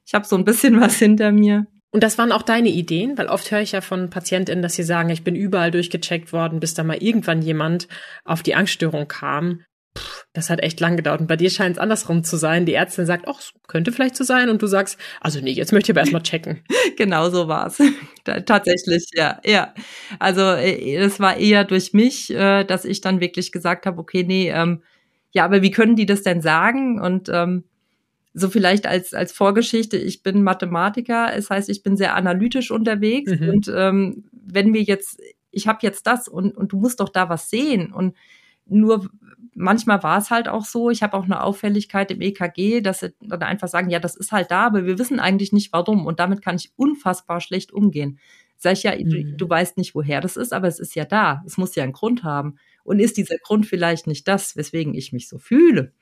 ich 0.04 0.12
habe 0.12 0.26
so 0.26 0.36
ein 0.36 0.44
bisschen 0.44 0.78
was 0.78 0.96
hinter 0.96 1.32
mir. 1.32 1.66
Und 1.92 2.02
das 2.02 2.16
waren 2.16 2.32
auch 2.32 2.42
deine 2.42 2.70
Ideen, 2.70 3.18
weil 3.18 3.26
oft 3.26 3.50
höre 3.50 3.60
ich 3.60 3.72
ja 3.72 3.82
von 3.82 4.08
PatientInnen, 4.08 4.62
dass 4.62 4.74
sie 4.74 4.82
sagen, 4.82 5.10
ich 5.10 5.24
bin 5.24 5.36
überall 5.36 5.70
durchgecheckt 5.70 6.32
worden, 6.32 6.58
bis 6.58 6.72
da 6.72 6.82
mal 6.82 6.96
irgendwann 6.96 7.42
jemand 7.42 7.86
auf 8.24 8.42
die 8.42 8.54
Angststörung 8.54 9.08
kam. 9.08 9.60
Puh, 9.92 10.02
das 10.32 10.48
hat 10.48 10.62
echt 10.62 10.80
lang 10.80 10.96
gedauert. 10.96 11.20
Und 11.20 11.26
bei 11.26 11.36
dir 11.36 11.50
scheint 11.50 11.76
es 11.76 11.82
andersrum 11.82 12.24
zu 12.24 12.38
sein. 12.38 12.64
Die 12.64 12.72
Ärztin 12.72 13.04
sagt, 13.04 13.28
ach, 13.28 13.42
könnte 13.68 13.92
vielleicht 13.92 14.16
so 14.16 14.24
sein. 14.24 14.48
Und 14.48 14.62
du 14.62 14.66
sagst, 14.66 14.98
also 15.20 15.40
nee, 15.40 15.50
jetzt 15.52 15.70
möchte 15.72 15.92
ich 15.92 15.94
aber 15.94 16.00
erstmal 16.00 16.22
checken. 16.22 16.64
genau 16.96 17.28
so 17.28 17.46
war's. 17.46 17.78
Tatsächlich, 18.46 19.10
ja, 19.14 19.38
ja. 19.44 19.74
Also 20.18 20.40
es 20.40 21.20
war 21.20 21.36
eher 21.36 21.64
durch 21.64 21.92
mich, 21.92 22.32
äh, 22.32 22.64
dass 22.64 22.86
ich 22.86 23.02
dann 23.02 23.20
wirklich 23.20 23.52
gesagt 23.52 23.84
habe, 23.84 24.00
okay, 24.00 24.24
nee, 24.24 24.48
ähm, 24.48 24.82
ja, 25.32 25.44
aber 25.44 25.60
wie 25.60 25.70
können 25.70 25.96
die 25.96 26.06
das 26.06 26.22
denn 26.22 26.40
sagen? 26.40 26.98
Und 26.98 27.28
ähm, 27.28 27.64
so 28.34 28.48
vielleicht 28.48 28.86
als, 28.86 29.14
als 29.14 29.32
Vorgeschichte, 29.32 29.96
ich 29.96 30.22
bin 30.22 30.42
Mathematiker, 30.42 31.34
es 31.34 31.50
heißt, 31.50 31.68
ich 31.68 31.82
bin 31.82 31.96
sehr 31.96 32.14
analytisch 32.14 32.70
unterwegs 32.70 33.32
mhm. 33.32 33.48
und 33.48 33.72
ähm, 33.74 34.24
wenn 34.32 34.72
wir 34.72 34.82
jetzt, 34.82 35.20
ich 35.50 35.68
habe 35.68 35.80
jetzt 35.82 36.06
das 36.06 36.28
und, 36.28 36.56
und 36.56 36.72
du 36.72 36.78
musst 36.78 37.00
doch 37.00 37.10
da 37.10 37.28
was 37.28 37.50
sehen 37.50 37.92
und 37.92 38.16
nur 38.66 39.10
manchmal 39.54 40.02
war 40.02 40.18
es 40.18 40.30
halt 40.30 40.48
auch 40.48 40.64
so, 40.64 40.88
ich 40.88 41.02
habe 41.02 41.16
auch 41.16 41.24
eine 41.24 41.42
Auffälligkeit 41.42 42.10
im 42.10 42.20
EKG, 42.20 42.80
dass 42.80 43.00
sie 43.00 43.14
dann 43.20 43.42
einfach 43.42 43.68
sagen, 43.68 43.90
ja, 43.90 43.98
das 43.98 44.16
ist 44.16 44.32
halt 44.32 44.50
da, 44.50 44.66
aber 44.66 44.86
wir 44.86 44.98
wissen 44.98 45.20
eigentlich 45.20 45.52
nicht 45.52 45.72
warum 45.72 46.06
und 46.06 46.20
damit 46.20 46.42
kann 46.42 46.56
ich 46.56 46.72
unfassbar 46.76 47.40
schlecht 47.40 47.72
umgehen. 47.72 48.18
Sag 48.56 48.74
ich 48.74 48.84
ja, 48.84 48.92
mhm. 48.92 49.10
du, 49.10 49.36
du 49.36 49.48
weißt 49.48 49.76
nicht, 49.76 49.94
woher 49.94 50.20
das 50.20 50.36
ist, 50.36 50.52
aber 50.52 50.68
es 50.68 50.78
ist 50.78 50.94
ja 50.94 51.04
da, 51.04 51.42
es 51.46 51.58
muss 51.58 51.74
ja 51.74 51.82
einen 51.82 51.92
Grund 51.92 52.22
haben. 52.22 52.56
Und 52.84 53.00
ist 53.00 53.16
dieser 53.16 53.36
Grund 53.38 53.66
vielleicht 53.66 54.06
nicht 54.06 54.26
das, 54.26 54.56
weswegen 54.56 54.94
ich 54.94 55.12
mich 55.12 55.28
so 55.28 55.38
fühle? 55.38 55.92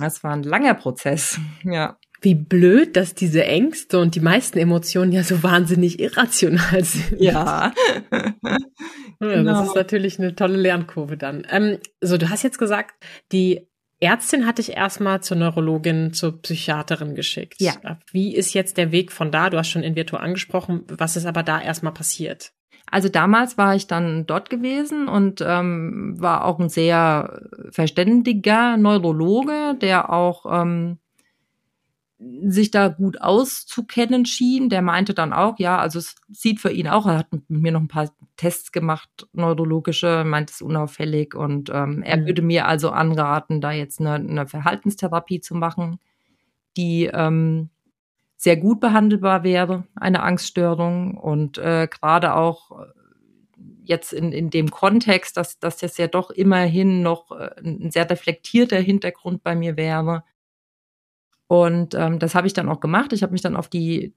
Das 0.00 0.24
war 0.24 0.32
ein 0.32 0.42
langer 0.42 0.74
Prozess, 0.74 1.38
ja. 1.64 1.98
Wie 2.22 2.34
blöd, 2.34 2.96
dass 2.96 3.14
diese 3.14 3.44
Ängste 3.44 3.98
und 3.98 4.14
die 4.14 4.20
meisten 4.20 4.58
Emotionen 4.58 5.10
ja 5.10 5.22
so 5.22 5.42
wahnsinnig 5.42 6.00
irrational 6.00 6.84
sind. 6.84 7.18
Ja. 7.18 7.72
genau. 9.20 9.52
Das 9.54 9.68
ist 9.68 9.74
natürlich 9.74 10.18
eine 10.18 10.34
tolle 10.34 10.58
Lernkurve 10.58 11.16
dann. 11.16 11.46
Ähm, 11.50 11.78
so, 12.02 12.18
du 12.18 12.28
hast 12.28 12.42
jetzt 12.42 12.58
gesagt, 12.58 13.02
die 13.32 13.70
Ärztin 14.00 14.46
hat 14.46 14.58
dich 14.58 14.72
erstmal 14.72 15.22
zur 15.22 15.36
Neurologin, 15.36 16.12
zur 16.12 16.40
Psychiaterin 16.40 17.14
geschickt. 17.14 17.56
Ja. 17.58 17.98
Wie 18.12 18.34
ist 18.34 18.54
jetzt 18.54 18.76
der 18.76 18.92
Weg 18.92 19.12
von 19.12 19.30
da? 19.30 19.50
Du 19.50 19.58
hast 19.58 19.68
schon 19.68 19.82
in 19.82 19.94
Virtu 19.94 20.16
angesprochen. 20.16 20.84
Was 20.88 21.16
ist 21.16 21.26
aber 21.26 21.42
da 21.42 21.60
erstmal 21.60 21.92
passiert? 21.92 22.52
Also 22.90 23.08
damals 23.08 23.56
war 23.56 23.76
ich 23.76 23.86
dann 23.86 24.26
dort 24.26 24.50
gewesen 24.50 25.08
und 25.08 25.44
ähm, 25.46 26.14
war 26.18 26.44
auch 26.44 26.58
ein 26.58 26.68
sehr 26.68 27.48
verständiger 27.70 28.76
Neurologe, 28.76 29.76
der 29.80 30.10
auch 30.10 30.46
ähm, 30.50 30.98
sich 32.18 32.70
da 32.70 32.88
gut 32.88 33.20
auszukennen 33.20 34.26
schien. 34.26 34.68
Der 34.68 34.82
meinte 34.82 35.14
dann 35.14 35.32
auch, 35.32 35.58
ja, 35.58 35.78
also 35.78 35.98
es 35.98 36.16
sieht 36.30 36.60
für 36.60 36.70
ihn 36.70 36.88
auch, 36.88 37.06
er 37.06 37.18
hat 37.18 37.32
mit 37.32 37.48
mir 37.48 37.72
noch 37.72 37.80
ein 37.80 37.88
paar 37.88 38.10
Tests 38.36 38.72
gemacht, 38.72 39.08
neurologische, 39.32 40.24
meint 40.24 40.50
es 40.50 40.60
unauffällig 40.60 41.34
und 41.34 41.70
ähm, 41.70 42.02
er 42.02 42.18
mhm. 42.18 42.26
würde 42.26 42.42
mir 42.42 42.66
also 42.66 42.90
anraten, 42.90 43.60
da 43.60 43.72
jetzt 43.72 44.00
eine, 44.00 44.14
eine 44.14 44.46
Verhaltenstherapie 44.46 45.40
zu 45.40 45.54
machen, 45.54 45.98
die 46.76 47.10
ähm, 47.12 47.70
sehr 48.40 48.56
gut 48.56 48.80
behandelbar 48.80 49.44
wäre, 49.44 49.84
eine 49.94 50.22
Angststörung. 50.22 51.18
Und 51.18 51.58
äh, 51.58 51.86
gerade 51.90 52.34
auch 52.34 52.70
äh, 52.70 52.86
jetzt 53.84 54.14
in, 54.14 54.32
in 54.32 54.48
dem 54.48 54.70
Kontext, 54.70 55.36
dass, 55.36 55.58
dass 55.58 55.76
das 55.76 55.98
ja 55.98 56.06
doch 56.06 56.30
immerhin 56.30 57.02
noch 57.02 57.32
äh, 57.32 57.50
ein 57.62 57.90
sehr 57.90 58.08
reflektierter 58.08 58.78
Hintergrund 58.78 59.42
bei 59.42 59.54
mir 59.54 59.76
wäre. 59.76 60.24
Und 61.48 61.94
ähm, 61.94 62.18
das 62.18 62.34
habe 62.34 62.46
ich 62.46 62.54
dann 62.54 62.70
auch 62.70 62.80
gemacht. 62.80 63.12
Ich 63.12 63.22
habe 63.22 63.32
mich 63.32 63.42
dann 63.42 63.56
auf 63.56 63.68
die 63.68 64.14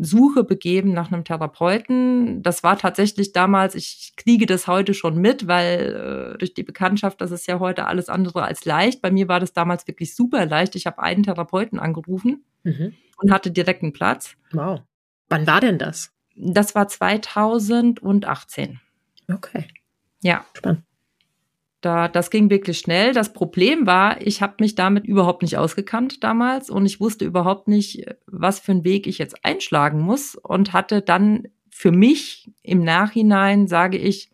Suche 0.00 0.42
begeben 0.42 0.92
nach 0.92 1.12
einem 1.12 1.24
Therapeuten. 1.24 2.42
Das 2.42 2.62
war 2.62 2.76
tatsächlich 2.76 3.32
damals, 3.32 3.74
ich 3.74 4.14
kriege 4.16 4.46
das 4.46 4.66
heute 4.66 4.94
schon 4.94 5.18
mit, 5.18 5.46
weil 5.46 6.34
äh, 6.34 6.38
durch 6.38 6.54
die 6.54 6.64
Bekanntschaft, 6.64 7.20
das 7.20 7.30
ist 7.30 7.46
ja 7.46 7.60
heute 7.60 7.86
alles 7.86 8.08
andere 8.08 8.42
als 8.42 8.64
leicht. 8.64 9.00
Bei 9.00 9.10
mir 9.10 9.28
war 9.28 9.38
das 9.38 9.52
damals 9.52 9.86
wirklich 9.86 10.14
super 10.16 10.44
leicht. 10.46 10.74
Ich 10.74 10.86
habe 10.86 11.00
einen 11.00 11.22
Therapeuten 11.22 11.78
angerufen 11.78 12.44
mhm. 12.64 12.94
und 13.18 13.32
hatte 13.32 13.52
direkt 13.52 13.82
einen 13.82 13.92
Platz. 13.92 14.34
Wow. 14.52 14.80
Wann 15.28 15.46
war 15.46 15.60
denn 15.60 15.78
das? 15.78 16.12
Das 16.34 16.74
war 16.74 16.88
2018. 16.88 18.80
Okay. 19.32 19.68
Ja. 20.22 20.44
Spannend. 20.54 20.82
Da, 21.80 22.08
das 22.08 22.30
ging 22.30 22.50
wirklich 22.50 22.78
schnell. 22.78 23.14
Das 23.14 23.32
Problem 23.32 23.86
war, 23.86 24.20
ich 24.20 24.42
habe 24.42 24.56
mich 24.60 24.74
damit 24.74 25.06
überhaupt 25.06 25.42
nicht 25.42 25.56
ausgekannt 25.56 26.22
damals 26.22 26.68
und 26.68 26.84
ich 26.84 27.00
wusste 27.00 27.24
überhaupt 27.24 27.68
nicht, 27.68 28.04
was 28.26 28.60
für 28.60 28.72
einen 28.72 28.84
Weg 28.84 29.06
ich 29.06 29.16
jetzt 29.16 29.44
einschlagen 29.44 30.00
muss 30.00 30.34
und 30.34 30.74
hatte 30.74 31.00
dann 31.00 31.48
für 31.70 31.90
mich 31.90 32.50
im 32.62 32.84
Nachhinein, 32.84 33.66
sage 33.66 33.96
ich, 33.96 34.30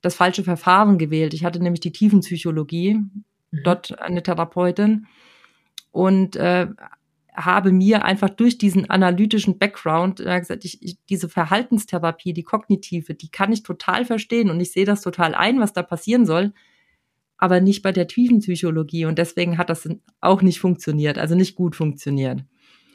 das 0.00 0.14
falsche 0.14 0.44
Verfahren 0.44 0.98
gewählt. 0.98 1.34
Ich 1.34 1.44
hatte 1.44 1.60
nämlich 1.60 1.80
die 1.80 1.90
Tiefenpsychologie, 1.90 2.94
mhm. 2.94 3.24
dort 3.64 3.98
eine 4.00 4.22
Therapeutin 4.22 5.06
und 5.90 6.36
äh, 6.36 6.68
habe 7.34 7.72
mir 7.72 8.04
einfach 8.04 8.30
durch 8.30 8.58
diesen 8.58 8.88
analytischen 8.88 9.58
Background 9.58 10.20
äh, 10.20 10.38
gesagt, 10.38 10.64
ich, 10.64 10.80
ich, 10.82 10.98
diese 11.10 11.28
Verhaltenstherapie, 11.28 12.32
die 12.32 12.44
kognitive, 12.44 13.14
die 13.14 13.28
kann 13.28 13.52
ich 13.52 13.64
total 13.64 14.04
verstehen 14.04 14.50
und 14.50 14.60
ich 14.60 14.70
sehe 14.70 14.84
das 14.84 15.00
total 15.00 15.34
ein, 15.34 15.58
was 15.58 15.72
da 15.72 15.82
passieren 15.82 16.24
soll 16.24 16.52
aber 17.38 17.60
nicht 17.60 17.82
bei 17.82 17.92
der 17.92 18.08
Tiefenpsychologie 18.08 19.04
und 19.04 19.18
deswegen 19.18 19.58
hat 19.58 19.70
das 19.70 19.88
auch 20.20 20.42
nicht 20.42 20.60
funktioniert, 20.60 21.18
also 21.18 21.34
nicht 21.34 21.54
gut 21.54 21.76
funktioniert. 21.76 22.44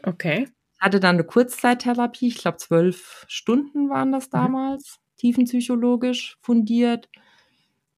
Okay. 0.04 0.48
Ich 0.74 0.82
hatte 0.82 1.00
dann 1.00 1.16
eine 1.16 1.24
Kurzzeittherapie, 1.24 2.28
ich 2.28 2.38
glaube 2.38 2.58
zwölf 2.58 3.26
Stunden 3.28 3.90
waren 3.90 4.12
das 4.12 4.28
mhm. 4.28 4.32
damals, 4.32 4.98
mhm. 4.98 5.18
tiefenpsychologisch 5.18 6.38
fundiert. 6.42 7.10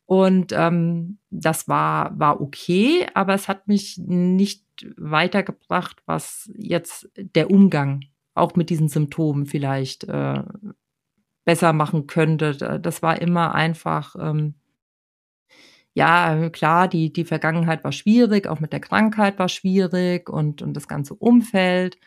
Und 0.06 0.52
ähm, 0.52 1.18
das 1.30 1.70
war, 1.70 2.18
war 2.20 2.42
okay, 2.42 3.08
aber 3.14 3.34
es 3.34 3.48
hat 3.48 3.70
mich 3.70 3.98
nicht 3.98 4.66
weitergebracht, 4.98 6.04
was 6.06 6.52
jetzt 6.58 7.10
der 7.16 7.50
Umgang 7.50 8.02
auch 8.36 8.56
mit 8.56 8.70
diesen 8.70 8.90
Symptomen 8.90 9.46
vielleicht 9.46 10.04
äh, 10.04 10.44
besser 11.46 11.74
machen 11.74 12.06
könnte. 12.08 12.80
Das 12.82 13.02
war 13.02 13.22
immer 13.22 13.56
einfach 13.56 14.16
ähm, 14.20 14.56
ja, 15.94 16.50
klar, 16.50 16.88
die, 16.88 17.14
die 17.14 17.26
Vergangenheit 17.26 17.84
war 17.84 17.92
schwierig, 17.92 18.48
auch 18.48 18.60
mit 18.60 18.74
der 18.74 18.80
Krankheit 18.80 19.38
war 19.38 19.50
schwierig 19.50 20.30
und, 20.30 20.62
und 20.62 20.74
das 20.74 20.88
ganze 20.88 21.14
Umfeld. 21.14 21.98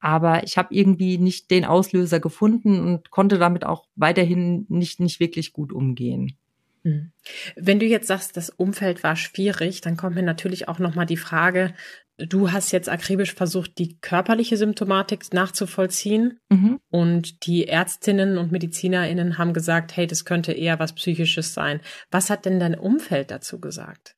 Aber 0.00 0.44
ich 0.44 0.58
habe 0.58 0.74
irgendwie 0.74 1.16
nicht 1.18 1.50
den 1.50 1.64
Auslöser 1.64 2.20
gefunden 2.20 2.80
und 2.80 3.10
konnte 3.10 3.38
damit 3.38 3.64
auch 3.64 3.86
weiterhin 3.94 4.66
nicht, 4.68 5.00
nicht 5.00 5.20
wirklich 5.20 5.52
gut 5.52 5.72
umgehen. 5.72 6.36
Hm. 6.82 7.12
Wenn 7.56 7.78
du 7.78 7.86
jetzt 7.86 8.08
sagst, 8.08 8.36
das 8.36 8.50
Umfeld 8.50 9.02
war 9.02 9.16
schwierig, 9.16 9.80
dann 9.80 9.96
kommt 9.96 10.16
mir 10.16 10.22
natürlich 10.22 10.68
auch 10.68 10.78
nochmal 10.78 11.06
die 11.06 11.16
Frage, 11.16 11.72
du 12.18 12.52
hast 12.52 12.72
jetzt 12.72 12.88
akribisch 12.88 13.34
versucht, 13.34 13.78
die 13.78 13.98
körperliche 14.00 14.56
Symptomatik 14.56 15.32
nachzuvollziehen 15.32 16.38
mhm. 16.48 16.80
und 16.90 17.46
die 17.46 17.66
Ärztinnen 17.66 18.38
und 18.38 18.52
Medizinerinnen 18.52 19.38
haben 19.38 19.52
gesagt, 19.52 19.96
hey, 19.96 20.06
das 20.06 20.24
könnte 20.24 20.52
eher 20.52 20.78
was 20.78 20.94
Psychisches 20.94 21.54
sein. 21.54 21.80
Was 22.10 22.30
hat 22.30 22.44
denn 22.44 22.60
dein 22.60 22.78
Umfeld 22.78 23.30
dazu 23.30 23.60
gesagt? 23.60 24.16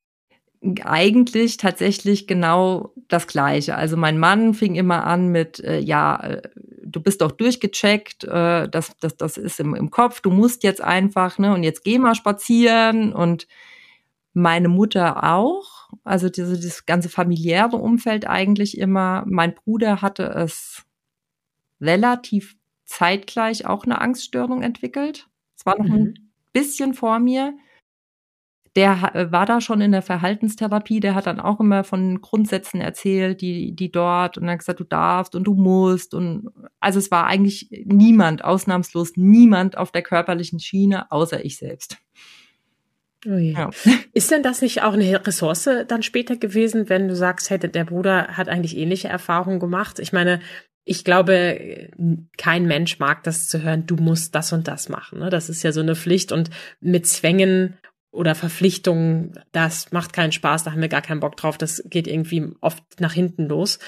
Eigentlich 0.83 1.59
tatsächlich 1.59 2.27
genau 2.27 2.93
das 3.09 3.27
Gleiche. 3.27 3.77
Also 3.77 3.97
mein 3.97 4.19
Mann 4.19 4.53
fing 4.53 4.75
immer 4.75 5.05
an 5.05 5.29
mit, 5.29 5.61
äh, 5.61 5.79
ja, 5.79 6.17
äh, 6.23 6.43
du 6.83 7.01
bist 7.01 7.21
doch 7.21 7.33
durchgecheckt, 7.33 8.25
äh, 8.25 8.69
das, 8.69 8.97
das, 8.99 9.17
das 9.17 9.37
ist 9.37 9.61
im, 9.61 9.75
im 9.75 9.91
Kopf, 9.91 10.21
du 10.21 10.31
musst 10.31 10.65
jetzt 10.65 10.81
einfach, 10.83 11.39
ne, 11.39 11.55
und 11.55 11.63
jetzt 11.63 11.85
geh 11.85 11.99
mal 11.99 12.15
spazieren 12.15 13.13
und 13.13 13.47
meine 14.33 14.69
Mutter 14.69 15.25
auch, 15.25 15.76
also 16.05 16.29
diese, 16.29 16.57
dieses 16.57 16.87
ganze 16.87 17.09
familiäre 17.09 17.77
Umfeld 17.77 18.27
eigentlich 18.27 18.79
immer. 18.79 19.25
Mein 19.27 19.55
Bruder 19.55 20.03
hatte 20.03 20.25
es 20.25 20.85
relativ 21.81 22.57
zeitgleich 22.85 23.67
auch 23.67 23.85
eine 23.85 24.01
Angststörung 24.01 24.63
entwickelt. 24.63 25.29
Es 25.57 25.67
war 25.67 25.79
noch 25.79 25.87
mhm. 25.87 25.95
ein 25.95 26.31
bisschen 26.53 26.95
vor 26.95 27.19
mir. 27.19 27.55
Der 28.77 29.15
äh, 29.15 29.33
war 29.33 29.47
da 29.47 29.61
schon 29.61 29.81
in 29.81 29.93
der 29.93 30.03
Verhaltenstherapie, 30.03 31.01
der 31.01 31.15
hat 31.15 31.27
dann 31.27 31.41
auch 31.41 31.61
immer 31.61 31.83
von 31.83 32.21
Grundsätzen 32.21 32.81
erzählt, 32.81 33.41
die, 33.41 33.75
die 33.75 33.91
dort 33.91 34.37
und 34.37 34.49
hat 34.51 34.59
gesagt, 34.59 34.81
du 34.81 34.85
darfst 34.85 35.35
und 35.35 35.45
du 35.45 35.55
musst 35.55 36.13
und 36.13 36.51
also 36.79 36.99
es 36.99 37.11
war 37.11 37.27
eigentlich 37.27 37.71
niemand, 37.87 38.45
ausnahmslos 38.45 39.13
niemand 39.17 39.79
auf 39.79 39.93
der 39.93 40.03
körperlichen 40.03 40.61
Schiene, 40.61 41.11
außer 41.11 41.43
ich 41.45 41.57
selbst. 41.57 41.97
Oh 43.27 43.37
ja. 43.37 43.71
Ist 44.13 44.31
denn 44.31 44.43
das 44.43 44.63
nicht 44.63 44.83
auch 44.83 44.93
eine 44.93 45.27
Ressource 45.27 45.69
dann 45.89 46.03
später 46.03 46.37
gewesen, 46.37 46.89
wenn 46.89 47.09
du 47.09 47.17
sagst, 47.17 47.51
hey, 47.51 47.59
der 47.59 47.85
Bruder 47.85 48.29
hat 48.37 48.49
eigentlich 48.49 48.77
ähnliche 48.77 49.09
Erfahrungen 49.09 49.61
gemacht? 49.61 49.99
Ich 49.99 50.13
meine, 50.13 50.41
ich 50.85 51.05
glaube, 51.05 51.91
kein 52.39 52.67
Mensch 52.67 52.99
mag 53.01 53.25
das 53.25 53.49
zu 53.49 53.63
hören, 53.63 53.87
du 53.87 53.97
musst 53.97 54.35
das 54.35 54.53
und 54.53 54.69
das 54.69 54.89
machen. 54.89 55.19
Ne? 55.19 55.31
Das 55.31 55.49
ist 55.49 55.63
ja 55.65 55.73
so 55.73 55.81
eine 55.81 55.97
Pflicht 55.97 56.31
und 56.31 56.51
mit 56.81 57.07
Zwängen 57.07 57.77
oder 58.13 58.35
Verpflichtungen, 58.35 59.39
das 59.53 59.93
macht 59.93 60.13
keinen 60.13 60.33
Spaß, 60.33 60.65
da 60.65 60.73
haben 60.73 60.81
wir 60.81 60.89
gar 60.89 61.03
keinen 61.03 61.21
Bock 61.21 61.37
drauf, 61.37 61.59
das 61.59 61.83
geht 61.87 62.07
irgendwie 62.07 62.51
oft 62.61 62.83
nach 62.99 63.13
hinten 63.13 63.47
los. 63.47 63.79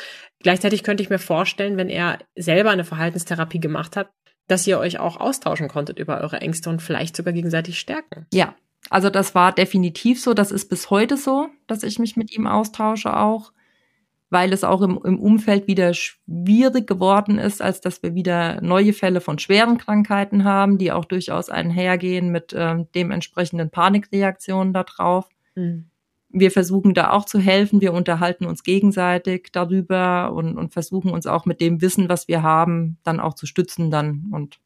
Gleichzeitig 0.41 0.83
könnte 0.83 1.03
ich 1.03 1.09
mir 1.09 1.19
vorstellen, 1.19 1.77
wenn 1.79 1.89
er 1.89 2.19
selber 2.37 2.71
eine 2.71 2.85
Verhaltenstherapie 2.85 3.61
gemacht 3.61 3.97
hat, 3.97 4.11
dass 4.49 4.67
ihr 4.67 4.79
euch 4.79 4.99
auch 4.99 5.19
austauschen 5.19 5.69
konntet 5.69 5.99
über 5.99 6.21
eure 6.21 6.41
Ängste 6.41 6.69
und 6.69 6.83
vielleicht 6.83 7.17
sogar 7.17 7.33
gegenseitig 7.33 7.79
stärken. 7.79 8.27
Ja, 8.33 8.55
also 8.91 9.11
das 9.11 9.35
war 9.35 9.53
definitiv 9.53 10.21
so, 10.21 10.35
das 10.35 10.51
ist 10.51 10.69
bis 10.69 10.91
heute 10.91 11.17
so, 11.17 11.49
dass 11.67 11.83
ich 11.83 11.99
mich 11.99 12.17
mit 12.17 12.33
ihm 12.33 12.47
austausche 12.47 13.17
auch, 13.17 13.53
weil 14.31 14.53
es 14.53 14.65
auch 14.65 14.83
im, 14.83 14.99
im 15.05 15.19
Umfeld 15.19 15.67
wieder 15.67 15.95
schwierig 15.95 16.87
geworden 16.87 17.39
ist, 17.39 17.63
als 17.63 17.81
dass 17.81 18.03
wir 18.03 18.15
wieder 18.15 18.61
neue 18.61 18.93
Fälle 18.93 19.21
von 19.21 19.39
schweren 19.39 19.79
Krankheiten 19.79 20.45
haben, 20.45 20.79
die 20.79 20.93
auch 20.93 21.05
durchaus 21.05 21.49
einhergehen 21.49 22.31
mit 22.31 22.53
äh, 22.53 22.85
dementsprechenden 22.95 23.71
Panikreaktionen 23.71 24.73
darauf. 24.73 25.29
Mhm. 25.55 25.91
Wir 26.31 26.51
versuchen 26.51 26.93
da 26.93 27.13
auch 27.13 27.25
zu 27.25 27.39
helfen, 27.39 27.81
wir 27.81 27.95
unterhalten 27.95 28.45
uns 28.45 28.63
gegenseitig 28.63 29.49
darüber 29.51 30.33
und, 30.35 30.59
und 30.59 30.75
versuchen 30.75 31.11
uns 31.11 31.27
auch 31.27 31.47
mit 31.47 31.61
dem 31.63 31.81
Wissen, 31.81 32.11
was 32.11 32.29
wir 32.29 32.43
haben, 32.43 32.99
dann 33.03 33.19
auch 33.19 33.33
zu 33.33 33.47
stützen 33.47 33.91
dann 33.91 34.27
und 34.31 34.61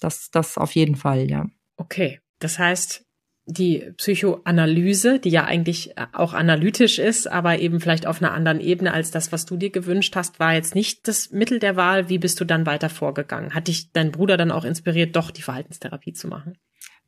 das, 0.00 0.30
das 0.30 0.58
auf 0.58 0.74
jeden 0.74 0.96
Fall, 0.96 1.30
ja. 1.30 1.46
Okay. 1.76 2.20
Das 2.38 2.58
heißt, 2.58 3.05
die 3.46 3.92
Psychoanalyse, 3.96 5.20
die 5.20 5.30
ja 5.30 5.44
eigentlich 5.44 5.96
äh, 5.96 6.06
auch 6.12 6.34
analytisch 6.34 6.98
ist, 6.98 7.28
aber 7.28 7.60
eben 7.60 7.80
vielleicht 7.80 8.06
auf 8.06 8.20
einer 8.20 8.32
anderen 8.32 8.60
Ebene 8.60 8.92
als 8.92 9.12
das, 9.12 9.30
was 9.30 9.46
du 9.46 9.56
dir 9.56 9.70
gewünscht 9.70 10.16
hast, 10.16 10.40
war 10.40 10.52
jetzt 10.52 10.74
nicht 10.74 11.06
das 11.06 11.30
Mittel 11.30 11.60
der 11.60 11.76
Wahl. 11.76 12.08
Wie 12.08 12.18
bist 12.18 12.40
du 12.40 12.44
dann 12.44 12.66
weiter 12.66 12.88
vorgegangen? 12.88 13.54
Hat 13.54 13.68
dich 13.68 13.92
dein 13.92 14.10
Bruder 14.10 14.36
dann 14.36 14.50
auch 14.50 14.64
inspiriert, 14.64 15.14
doch 15.14 15.30
die 15.30 15.42
Verhaltenstherapie 15.42 16.12
zu 16.12 16.26
machen? 16.26 16.58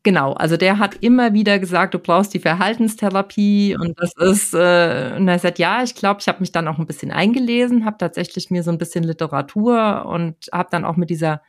Genau, 0.05 0.33
also 0.33 0.57
der 0.57 0.79
hat 0.79 0.95
immer 1.03 1.35
wieder 1.35 1.59
gesagt, 1.59 1.93
du 1.93 1.99
brauchst 1.99 2.33
die 2.33 2.39
Verhaltenstherapie 2.39 3.77
und 3.77 3.99
das 3.99 4.13
ist, 4.17 4.55
äh, 4.55 5.15
und 5.17 5.27
er 5.27 5.41
sagt, 5.41 5.59
ja, 5.59 5.83
ich 5.83 5.97
glaube, 5.97 6.21
ich 6.21 6.29
habe 6.29 6.39
mich 6.39 6.53
dann 6.53 6.69
auch 6.69 6.79
ein 6.79 6.87
bisschen 6.87 7.11
eingelesen, 7.11 7.85
habe 7.85 7.99
tatsächlich 7.99 8.49
mir 8.49 8.63
so 8.63 8.71
ein 8.71 8.79
bisschen 8.79 9.03
Literatur 9.03 10.07
und 10.07 10.37
habe 10.53 10.69
dann 10.71 10.85
auch 10.85 10.97
mit 10.97 11.11
dieser 11.11 11.43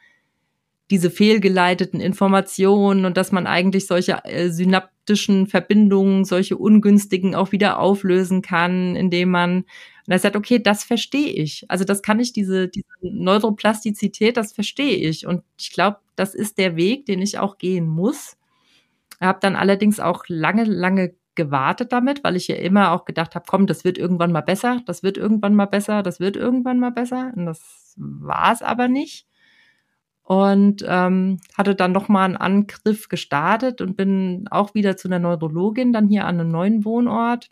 diese 0.91 1.11
fehlgeleiteten 1.11 1.99
Informationen 1.99 3.05
und 3.05 3.17
dass 3.17 3.31
man 3.31 3.45
eigentlich 3.47 3.85
solche 3.87 4.23
äh, 4.25 4.49
synaptischen 4.49 5.47
Verbindungen, 5.47 6.25
solche 6.25 6.57
ungünstigen 6.57 7.35
auch 7.35 7.51
wieder 7.51 7.79
auflösen 7.79 8.41
kann, 8.41 8.95
indem 8.95 9.29
man 9.31 9.65
und 10.09 10.13
er 10.13 10.17
sagt, 10.19 10.35
okay, 10.35 10.57
das 10.57 10.83
verstehe 10.83 11.31
ich. 11.31 11.65
Also 11.69 11.83
das 11.85 12.01
kann 12.01 12.19
ich, 12.19 12.33
diese, 12.33 12.67
diese 12.67 12.87
Neuroplastizität, 13.01 14.37
das 14.37 14.53
verstehe 14.53 14.95
ich. 14.95 15.27
Und 15.27 15.43
ich 15.55 15.71
glaube, 15.71 15.97
das 16.15 16.33
ist 16.33 16.57
der 16.57 16.75
Weg, 16.75 17.05
den 17.05 17.21
ich 17.21 17.37
auch 17.37 17.59
gehen 17.59 17.87
muss. 17.87 18.35
Ich 19.21 19.21
habe 19.21 19.37
dann 19.39 19.55
allerdings 19.55 19.99
auch 19.99 20.23
lange, 20.27 20.63
lange 20.63 21.13
gewartet 21.35 21.91
damit, 21.91 22.23
weil 22.23 22.35
ich 22.37 22.47
ja 22.47 22.55
immer 22.55 22.91
auch 22.91 23.05
gedacht 23.05 23.35
habe, 23.35 23.45
komm, 23.47 23.67
das 23.67 23.83
wird 23.83 23.99
irgendwann 23.99 24.31
mal 24.31 24.41
besser, 24.41 24.81
das 24.87 25.03
wird 25.03 25.15
irgendwann 25.15 25.53
mal 25.53 25.67
besser, 25.67 26.01
das 26.01 26.19
wird 26.19 26.35
irgendwann 26.37 26.79
mal 26.79 26.89
besser. 26.91 27.31
Und 27.35 27.45
das 27.45 27.93
war 27.95 28.51
es 28.51 28.63
aber 28.63 28.87
nicht 28.87 29.28
und 30.29 30.85
ähm, 30.87 31.39
hatte 31.57 31.73
dann 31.73 31.91
nochmal 31.91 32.25
einen 32.25 32.37
Angriff 32.37 33.09
gestartet 33.09 33.81
und 33.81 33.97
bin 33.97 34.47
auch 34.51 34.75
wieder 34.75 34.95
zu 34.95 35.07
einer 35.07 35.17
Neurologin, 35.17 35.91
dann 35.91 36.07
hier 36.07 36.25
an 36.25 36.39
einem 36.39 36.51
neuen 36.51 36.85
Wohnort. 36.85 37.49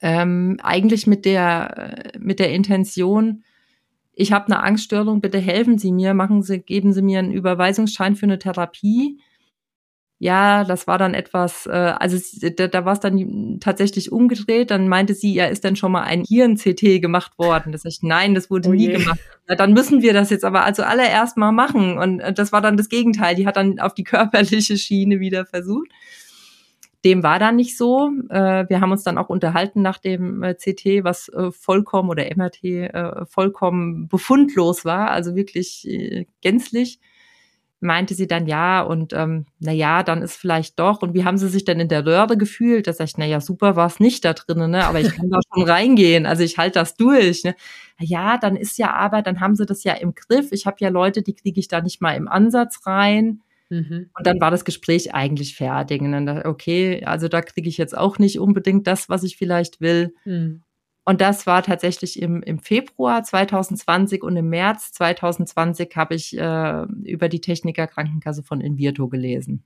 Ähm, 0.00 0.58
eigentlich 0.62 1.08
mit 1.08 1.24
der, 1.24 2.12
äh, 2.14 2.18
mit 2.20 2.38
der 2.38 2.52
Intention, 2.52 3.42
ich 4.12 4.30
habe 4.30 4.46
eine 4.46 4.62
Angststörung, 4.62 5.20
bitte 5.20 5.38
helfen 5.38 5.76
Sie 5.76 5.90
mir, 5.90 6.14
machen 6.14 6.44
Sie, 6.44 6.60
geben 6.60 6.92
Sie 6.92 7.02
mir 7.02 7.18
einen 7.18 7.32
Überweisungsschein 7.32 8.14
für 8.14 8.26
eine 8.26 8.38
Therapie. 8.38 9.18
Ja, 10.18 10.64
das 10.64 10.86
war 10.86 10.96
dann 10.96 11.12
etwas, 11.12 11.66
äh, 11.66 11.70
also 11.70 12.16
da, 12.56 12.68
da 12.68 12.84
war 12.86 12.94
es 12.94 13.00
dann 13.00 13.58
tatsächlich 13.60 14.12
umgedreht. 14.12 14.70
Dann 14.70 14.88
meinte 14.88 15.14
sie, 15.14 15.34
ja, 15.34 15.46
ist 15.46 15.62
denn 15.62 15.76
schon 15.76 15.92
mal 15.92 16.04
ein 16.04 16.24
Hirn-CT 16.26 17.02
gemacht 17.02 17.38
worden? 17.38 17.70
Das 17.72 17.84
ich, 17.84 17.98
nein, 18.02 18.34
das 18.34 18.50
wurde 18.50 18.70
oh 18.70 18.72
nie 18.72 18.88
gemacht. 18.88 19.20
Ja, 19.46 19.56
dann 19.56 19.74
müssen 19.74 20.00
wir 20.00 20.14
das 20.14 20.30
jetzt 20.30 20.44
aber 20.44 20.64
also 20.64 20.84
allererst 20.84 21.36
mal 21.36 21.52
machen. 21.52 21.98
Und 21.98 22.20
äh, 22.20 22.32
das 22.32 22.50
war 22.50 22.62
dann 22.62 22.78
das 22.78 22.88
Gegenteil. 22.88 23.34
Die 23.34 23.46
hat 23.46 23.56
dann 23.56 23.78
auf 23.78 23.92
die 23.92 24.04
körperliche 24.04 24.78
Schiene 24.78 25.20
wieder 25.20 25.44
versucht. 25.44 25.88
Dem 27.04 27.22
war 27.22 27.38
dann 27.38 27.56
nicht 27.56 27.76
so. 27.76 28.10
Äh, 28.30 28.64
wir 28.70 28.80
haben 28.80 28.92
uns 28.92 29.04
dann 29.04 29.18
auch 29.18 29.28
unterhalten 29.28 29.82
nach 29.82 29.98
dem 29.98 30.42
äh, 30.42 30.54
CT, 30.54 31.04
was 31.04 31.28
äh, 31.28 31.52
vollkommen 31.52 32.08
oder 32.08 32.24
MRT 32.34 32.64
äh, 32.64 33.26
vollkommen 33.26 34.08
befundlos 34.08 34.86
war, 34.86 35.10
also 35.10 35.36
wirklich 35.36 35.86
äh, 35.86 36.24
gänzlich 36.40 37.00
meinte 37.80 38.14
sie 38.14 38.26
dann 38.26 38.46
ja 38.46 38.80
und 38.82 39.12
ähm, 39.12 39.46
na 39.58 39.72
ja, 39.72 40.02
dann 40.02 40.22
ist 40.22 40.36
vielleicht 40.36 40.78
doch. 40.78 41.02
Und 41.02 41.14
wie 41.14 41.24
haben 41.24 41.36
sie 41.36 41.48
sich 41.48 41.64
denn 41.64 41.78
in 41.78 41.88
der 41.88 42.06
Röhre 42.06 42.36
gefühlt? 42.36 42.86
Da 42.86 42.92
sag 42.92 43.04
ich, 43.04 43.18
na 43.18 43.26
ja, 43.26 43.40
super 43.40 43.76
war 43.76 43.86
es 43.86 44.00
nicht 44.00 44.24
da 44.24 44.32
drinnen, 44.32 44.70
ne? 44.70 44.86
aber 44.86 45.00
ich 45.00 45.14
kann 45.14 45.30
da 45.30 45.38
schon 45.52 45.68
reingehen. 45.68 46.26
Also 46.26 46.42
ich 46.42 46.58
halte 46.58 46.78
das 46.78 46.96
durch. 46.96 47.44
Ne? 47.44 47.54
Ja, 48.00 48.38
dann 48.38 48.56
ist 48.56 48.78
ja 48.78 48.94
aber, 48.94 49.22
dann 49.22 49.40
haben 49.40 49.56
sie 49.56 49.66
das 49.66 49.84
ja 49.84 49.94
im 49.94 50.14
Griff. 50.14 50.52
Ich 50.52 50.66
habe 50.66 50.76
ja 50.80 50.88
Leute, 50.88 51.22
die 51.22 51.34
kriege 51.34 51.60
ich 51.60 51.68
da 51.68 51.80
nicht 51.80 52.00
mal 52.00 52.16
im 52.16 52.28
Ansatz 52.28 52.86
rein. 52.86 53.42
Mhm. 53.68 54.10
Und 54.16 54.26
dann 54.26 54.40
war 54.40 54.50
das 54.50 54.64
Gespräch 54.64 55.14
eigentlich 55.14 55.56
fertig. 55.56 56.00
Und 56.00 56.12
dann 56.12 56.26
dachte, 56.26 56.48
okay, 56.48 57.04
also 57.04 57.28
da 57.28 57.42
kriege 57.42 57.68
ich 57.68 57.76
jetzt 57.78 57.96
auch 57.96 58.18
nicht 58.18 58.38
unbedingt 58.38 58.86
das, 58.86 59.08
was 59.08 59.22
ich 59.22 59.36
vielleicht 59.36 59.80
will. 59.80 60.14
Mhm. 60.24 60.62
Und 61.06 61.20
das 61.20 61.46
war 61.46 61.62
tatsächlich 61.62 62.20
im, 62.20 62.42
im 62.42 62.58
Februar 62.58 63.22
2020 63.22 64.24
und 64.24 64.36
im 64.36 64.48
März 64.48 64.90
2020 64.92 65.94
habe 65.94 66.16
ich 66.16 66.36
äh, 66.36 66.82
über 67.04 67.28
die 67.28 67.40
Techniker 67.40 67.86
Krankenkasse 67.86 68.42
von 68.42 68.60
Invirto 68.60 69.06
gelesen. 69.06 69.62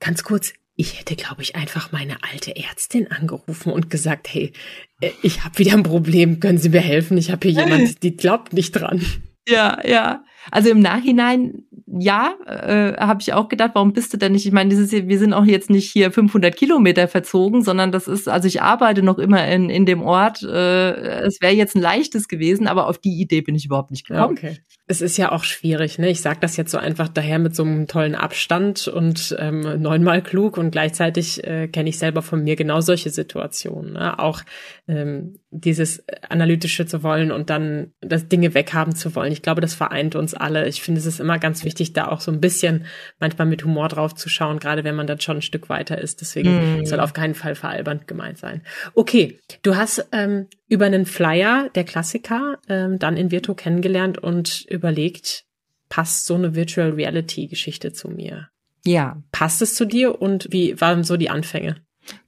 Ganz 0.00 0.24
kurz, 0.24 0.54
ich 0.76 0.98
hätte, 0.98 1.16
glaube 1.16 1.42
ich, 1.42 1.54
einfach 1.54 1.92
meine 1.92 2.16
alte 2.22 2.56
Ärztin 2.56 3.10
angerufen 3.12 3.70
und 3.70 3.90
gesagt, 3.90 4.32
hey, 4.32 4.54
äh, 5.02 5.10
ich 5.22 5.44
habe 5.44 5.58
wieder 5.58 5.74
ein 5.74 5.82
Problem, 5.82 6.40
können 6.40 6.56
Sie 6.56 6.70
mir 6.70 6.80
helfen? 6.80 7.18
Ich 7.18 7.30
habe 7.30 7.46
hier 7.46 7.62
jemand, 7.62 8.02
die 8.02 8.16
glaubt 8.16 8.54
nicht 8.54 8.72
dran. 8.72 9.04
Ja, 9.46 9.86
ja. 9.86 10.24
Also 10.50 10.70
im 10.70 10.80
Nachhinein 10.80 11.64
ja, 11.98 12.34
äh, 12.46 12.96
habe 12.98 13.20
ich 13.20 13.32
auch 13.32 13.48
gedacht, 13.48 13.72
warum 13.74 13.92
bist 13.92 14.12
du 14.12 14.16
denn 14.16 14.32
nicht? 14.32 14.46
Ich 14.46 14.52
meine, 14.52 14.70
dieses 14.70 14.90
hier, 14.90 15.08
wir 15.08 15.18
sind 15.18 15.32
auch 15.32 15.44
jetzt 15.44 15.70
nicht 15.70 15.90
hier 15.90 16.12
500 16.12 16.54
Kilometer 16.54 17.08
verzogen, 17.08 17.62
sondern 17.62 17.90
das 17.90 18.06
ist, 18.06 18.28
also 18.28 18.46
ich 18.46 18.62
arbeite 18.62 19.02
noch 19.02 19.18
immer 19.18 19.46
in, 19.48 19.70
in 19.70 19.86
dem 19.86 20.02
Ort. 20.02 20.42
Äh, 20.42 21.22
es 21.24 21.40
wäre 21.40 21.52
jetzt 21.52 21.74
ein 21.74 21.82
leichtes 21.82 22.28
gewesen, 22.28 22.68
aber 22.68 22.86
auf 22.86 22.98
die 22.98 23.20
Idee 23.20 23.40
bin 23.40 23.54
ich 23.54 23.66
überhaupt 23.66 23.90
nicht 23.90 24.06
gekommen. 24.06 24.36
Ja, 24.36 24.48
okay. 24.48 24.58
Es 24.86 25.00
ist 25.00 25.16
ja 25.16 25.32
auch 25.32 25.44
schwierig, 25.44 25.98
ne? 25.98 26.10
Ich 26.10 26.20
sage 26.20 26.38
das 26.40 26.56
jetzt 26.56 26.70
so 26.70 26.78
einfach 26.78 27.08
daher 27.08 27.38
mit 27.38 27.54
so 27.54 27.64
einem 27.64 27.86
tollen 27.86 28.14
Abstand 28.14 28.88
und 28.88 29.36
ähm, 29.38 29.80
neunmal 29.80 30.22
klug 30.22 30.58
und 30.58 30.70
gleichzeitig 30.70 31.44
äh, 31.44 31.68
kenne 31.68 31.88
ich 31.88 31.98
selber 31.98 32.22
von 32.22 32.42
mir 32.42 32.56
genau 32.56 32.80
solche 32.80 33.10
Situationen. 33.10 33.94
Ne? 33.94 34.18
Auch 34.18 34.42
ähm, 34.88 35.39
dieses 35.52 36.04
analytische 36.28 36.86
zu 36.86 37.02
wollen 37.02 37.32
und 37.32 37.50
dann 37.50 37.92
das 38.00 38.28
Dinge 38.28 38.54
weghaben 38.54 38.94
zu 38.94 39.14
wollen. 39.16 39.32
Ich 39.32 39.42
glaube, 39.42 39.60
das 39.60 39.74
vereint 39.74 40.14
uns 40.14 40.32
alle. 40.32 40.68
Ich 40.68 40.80
finde, 40.80 41.00
es 41.00 41.06
ist 41.06 41.18
immer 41.18 41.38
ganz 41.38 41.64
wichtig, 41.64 41.92
da 41.92 42.06
auch 42.06 42.20
so 42.20 42.30
ein 42.30 42.40
bisschen 42.40 42.86
manchmal 43.18 43.48
mit 43.48 43.64
Humor 43.64 43.88
drauf 43.88 44.14
zu 44.14 44.28
schauen, 44.28 44.60
gerade 44.60 44.84
wenn 44.84 44.94
man 44.94 45.08
dann 45.08 45.20
schon 45.20 45.38
ein 45.38 45.42
Stück 45.42 45.68
weiter 45.68 45.98
ist. 45.98 46.20
Deswegen 46.20 46.82
mm. 46.82 46.86
soll 46.86 47.00
auf 47.00 47.14
keinen 47.14 47.34
Fall 47.34 47.56
veralbernd 47.56 48.06
gemeint 48.06 48.38
sein. 48.38 48.62
Okay, 48.94 49.40
du 49.62 49.74
hast 49.74 50.06
ähm, 50.12 50.46
über 50.68 50.86
einen 50.86 51.04
Flyer, 51.04 51.68
der 51.74 51.84
Klassiker, 51.84 52.58
ähm, 52.68 53.00
dann 53.00 53.16
in 53.16 53.32
Virtu 53.32 53.54
kennengelernt 53.54 54.18
und 54.18 54.64
überlegt, 54.68 55.44
passt 55.88 56.26
so 56.26 56.36
eine 56.36 56.54
Virtual 56.54 56.90
Reality 56.90 57.48
Geschichte 57.48 57.92
zu 57.92 58.08
mir? 58.08 58.48
Ja. 58.84 59.20
Passt 59.32 59.60
es 59.62 59.74
zu 59.74 59.84
dir 59.84 60.22
und 60.22 60.46
wie 60.50 60.80
waren 60.80 61.02
so 61.02 61.16
die 61.16 61.28
Anfänge? 61.28 61.76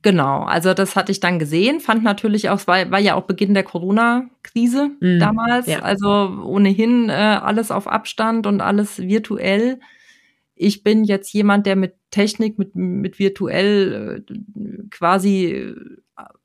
Genau, 0.02 0.43
also 0.43 0.75
das 0.75 0.97
hatte 0.97 1.12
ich 1.12 1.21
dann 1.21 1.38
gesehen, 1.38 1.81
fand 1.81 2.02
natürlich 2.02 2.50
auch, 2.50 2.67
war, 2.67 2.91
war 2.91 2.99
ja 2.99 3.14
auch 3.14 3.25
Beginn 3.25 3.55
der 3.55 3.62
Corona-Krise 3.62 4.91
mm, 5.00 5.19
damals, 5.19 5.67
ja. 5.67 5.81
also 5.81 6.09
ohnehin 6.45 7.09
äh, 7.09 7.12
alles 7.12 7.71
auf 7.71 7.87
Abstand 7.87 8.47
und 8.47 8.61
alles 8.61 8.99
virtuell. 8.99 9.81
Ich 10.55 10.83
bin 10.83 11.05
jetzt 11.05 11.33
jemand, 11.33 11.67
der 11.67 11.76
mit 11.76 11.95
Technik, 12.11 12.59
mit, 12.59 12.75
mit 12.75 13.19
virtuell 13.19 14.25
äh, 14.29 14.88
quasi 14.91 15.47
äh, 15.47 15.75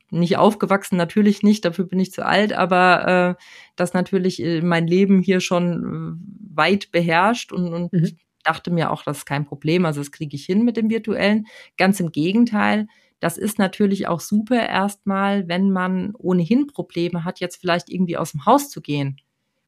nicht 0.09 0.37
aufgewachsen, 0.37 0.97
natürlich 0.97 1.43
nicht, 1.43 1.65
dafür 1.65 1.85
bin 1.85 1.99
ich 1.99 2.11
zu 2.11 2.25
alt, 2.25 2.53
aber 2.53 3.37
äh, 3.37 3.43
das 3.75 3.93
natürlich 3.93 4.41
äh, 4.41 4.61
mein 4.61 4.87
Leben 4.87 5.21
hier 5.21 5.41
schon 5.41 6.19
äh, 6.23 6.55
weit 6.55 6.91
beherrscht 6.91 7.51
und, 7.51 7.73
und 7.73 7.93
mhm. 7.93 8.17
dachte 8.43 8.71
mir 8.71 8.91
auch, 8.91 9.03
das 9.03 9.19
ist 9.19 9.25
kein 9.25 9.45
Problem, 9.45 9.85
also 9.85 9.99
das 9.99 10.11
kriege 10.11 10.35
ich 10.35 10.45
hin 10.45 10.63
mit 10.63 10.77
dem 10.77 10.89
virtuellen. 10.89 11.47
Ganz 11.77 11.99
im 11.99 12.11
Gegenteil, 12.11 12.87
das 13.19 13.37
ist 13.37 13.57
natürlich 13.57 14.07
auch 14.07 14.19
super 14.19 14.67
erstmal, 14.67 15.47
wenn 15.47 15.71
man 15.71 16.13
ohnehin 16.15 16.67
Probleme 16.67 17.23
hat, 17.23 17.39
jetzt 17.39 17.57
vielleicht 17.57 17.89
irgendwie 17.89 18.17
aus 18.17 18.31
dem 18.31 18.45
Haus 18.45 18.69
zu 18.69 18.81
gehen. 18.81 19.17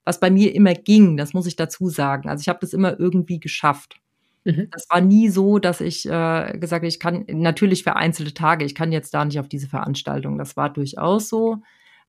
Was 0.05 0.19
bei 0.19 0.29
mir 0.29 0.53
immer 0.53 0.73
ging, 0.73 1.17
das 1.17 1.33
muss 1.33 1.47
ich 1.47 1.55
dazu 1.55 1.89
sagen. 1.89 2.29
Also 2.29 2.41
ich 2.41 2.49
habe 2.49 2.59
das 2.61 2.73
immer 2.73 2.99
irgendwie 2.99 3.39
geschafft. 3.39 3.99
Mhm. 4.45 4.69
Das 4.71 4.87
war 4.89 5.01
nie 5.01 5.29
so, 5.29 5.59
dass 5.59 5.81
ich 5.81 6.05
äh, 6.05 6.57
gesagt 6.57 6.81
habe, 6.81 6.87
ich 6.87 6.99
kann 6.99 7.25
natürlich 7.27 7.83
vereinzelte 7.83 8.33
Tage, 8.33 8.65
ich 8.65 8.75
kann 8.75 8.91
jetzt 8.91 9.13
da 9.13 9.25
nicht 9.25 9.39
auf 9.39 9.49
diese 9.49 9.67
Veranstaltung. 9.67 10.37
Das 10.37 10.55
war 10.55 10.71
durchaus 10.71 11.29
so, 11.29 11.57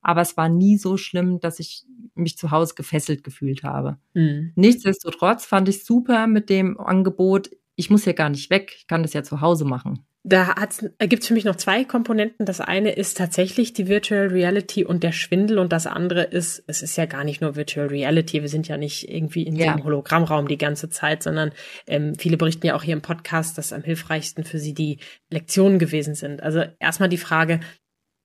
aber 0.03 0.21
es 0.21 0.37
war 0.37 0.49
nie 0.49 0.77
so 0.77 0.97
schlimm, 0.97 1.41
dass 1.41 1.59
ich 1.59 1.85
mich 2.15 2.37
zu 2.37 2.51
Hause 2.51 2.75
gefesselt 2.75 3.25
gefühlt 3.25 3.63
habe. 3.63 3.99
Mhm. 4.15 4.53
Nichtsdestotrotz 4.55 5.45
fand 5.47 5.69
ich 5.69 5.85
super 5.85 6.27
mit 6.27 6.51
dem 6.51 6.79
Angebot, 6.79 7.51
ich 7.77 7.91
muss 7.91 8.05
ja 8.05 8.13
gar 8.13 8.29
nicht 8.29 8.51
weg, 8.51 8.75
ich 8.77 8.87
kann 8.87 9.03
das 9.03 9.15
ja 9.15 9.23
zu 9.23 9.41
Hause 9.41 9.65
machen. 9.65 10.05
Da 10.23 10.55
gibt 10.99 11.23
es 11.23 11.29
für 11.29 11.35
mich 11.35 11.45
noch 11.45 11.57
zwei 11.57 11.85
Komponenten. 11.85 12.45
Das 12.45 12.61
eine 12.61 12.93
ist 12.93 13.17
tatsächlich 13.17 13.73
die 13.73 13.89
Virtual 13.89 14.27
Reality 14.27 14.85
und 14.85 15.03
der 15.03 15.13
Schwindel 15.13 15.59
und 15.59 15.73
das 15.73 15.87
andere 15.87 16.25
ist, 16.25 16.63
es 16.67 16.83
ist 16.83 16.97
ja 16.97 17.07
gar 17.07 17.25
nicht 17.25 17.41
nur 17.41 17.57
Virtual 17.57 17.87
Reality, 17.87 18.43
wir 18.43 18.51
sind 18.51 18.69
ja 18.69 18.77
nicht 18.77 19.09
irgendwie 19.09 19.45
in 19.45 19.57
ja. 19.57 19.73
dem 19.73 19.83
Hologrammraum 19.83 20.47
die 20.47 20.59
ganze 20.59 20.91
Zeit, 20.91 21.23
sondern 21.23 21.53
ähm, 21.87 22.17
viele 22.17 22.37
berichten 22.37 22.67
ja 22.67 22.75
auch 22.77 22.83
hier 22.83 22.93
im 22.93 23.01
Podcast, 23.01 23.57
dass 23.57 23.73
am 23.73 23.83
hilfreichsten 23.83 24.45
für 24.45 24.59
sie 24.59 24.75
die 24.75 24.99
Lektionen 25.31 25.79
gewesen 25.79 26.15
sind. 26.15 26.43
Also 26.43 26.65
erstmal 26.81 27.09
die 27.09 27.17
Frage, 27.17 27.61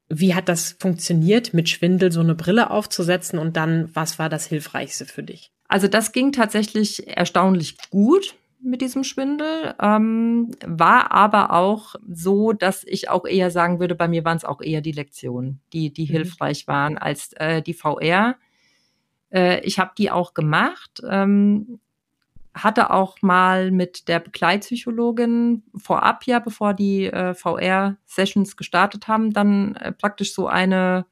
wie 0.10 0.36
hat 0.36 0.50
das 0.50 0.76
funktioniert, 0.78 1.54
mit 1.54 1.70
Schwindel 1.70 2.12
so 2.12 2.20
eine 2.20 2.36
Brille 2.36 2.72
aufzusetzen 2.72 3.40
und 3.40 3.56
dann, 3.56 3.90
was 3.94 4.20
war 4.20 4.28
das 4.28 4.48
Hilfreichste 4.48 5.06
für 5.06 5.24
dich? 5.24 5.50
Also 5.70 5.88
das 5.88 6.12
ging 6.12 6.34
tatsächlich 6.34 7.08
erstaunlich 7.08 7.78
gut 7.90 8.36
mit 8.66 8.82
diesem 8.82 9.04
Schwindel, 9.04 9.76
ähm, 9.80 10.52
war 10.66 11.12
aber 11.12 11.52
auch 11.52 11.96
so, 12.08 12.52
dass 12.52 12.84
ich 12.84 13.10
auch 13.10 13.26
eher 13.26 13.52
sagen 13.52 13.80
würde, 13.80 13.96
bei 13.96 14.08
mir 14.08 14.26
waren 14.26 14.38
es 14.38 14.46
auch 14.46 14.62
eher 14.62 14.82
die 14.82 14.92
Lektionen, 14.92 15.62
die, 15.72 15.94
die 15.94 16.06
mhm. 16.06 16.12
hilfreich 16.12 16.68
waren 16.68 16.98
als 16.98 17.34
äh, 17.34 17.62
die 17.62 17.74
VR. 17.74 18.36
Äh, 19.32 19.62
ich 19.62 19.80
habe 19.80 19.92
die 19.98 20.12
auch 20.12 20.34
gemacht, 20.34 21.02
ähm, 21.08 21.80
hatte 22.54 22.90
auch 22.92 23.22
mal 23.22 23.72
mit 23.72 24.08
der 24.08 24.20
Begleitpsychologin 24.20 25.64
vorab 25.76 26.26
ja, 26.26 26.40
bevor 26.40 26.74
die 26.74 27.06
äh, 27.06 27.34
VR-Sessions 27.34 28.58
gestartet 28.58 29.08
haben, 29.08 29.32
dann 29.32 29.76
äh, 29.76 29.92
praktisch 29.92 30.34
so 30.34 30.48
eine 30.48 31.06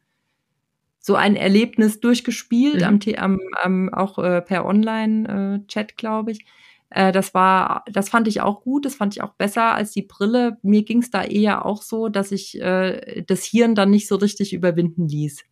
so 1.05 1.15
ein 1.15 1.35
Erlebnis 1.35 1.99
durchgespielt, 1.99 2.79
mhm. 2.79 3.15
am, 3.17 3.17
am, 3.17 3.39
am 3.61 3.93
auch 3.93 4.17
äh, 4.19 4.41
per 4.41 4.65
Online-Chat, 4.65 5.91
äh, 5.91 5.95
glaube 5.97 6.31
ich. 6.31 6.45
Äh, 6.93 7.11
das 7.11 7.33
war, 7.33 7.83
das 7.91 8.09
fand 8.09 8.27
ich 8.27 8.41
auch 8.41 8.61
gut, 8.61 8.85
das 8.85 8.95
fand 8.95 9.15
ich 9.15 9.23
auch 9.23 9.33
besser 9.33 9.73
als 9.73 9.91
die 9.91 10.03
Brille. 10.03 10.57
Mir 10.61 10.83
ging 10.83 11.01
es 11.01 11.09
da 11.09 11.23
eher 11.23 11.65
auch 11.65 11.81
so, 11.81 12.07
dass 12.07 12.31
ich 12.31 12.61
äh, 12.61 13.23
das 13.23 13.43
Hirn 13.43 13.73
dann 13.73 13.89
nicht 13.89 14.07
so 14.07 14.15
richtig 14.15 14.53
überwinden 14.53 15.07
ließ. 15.07 15.43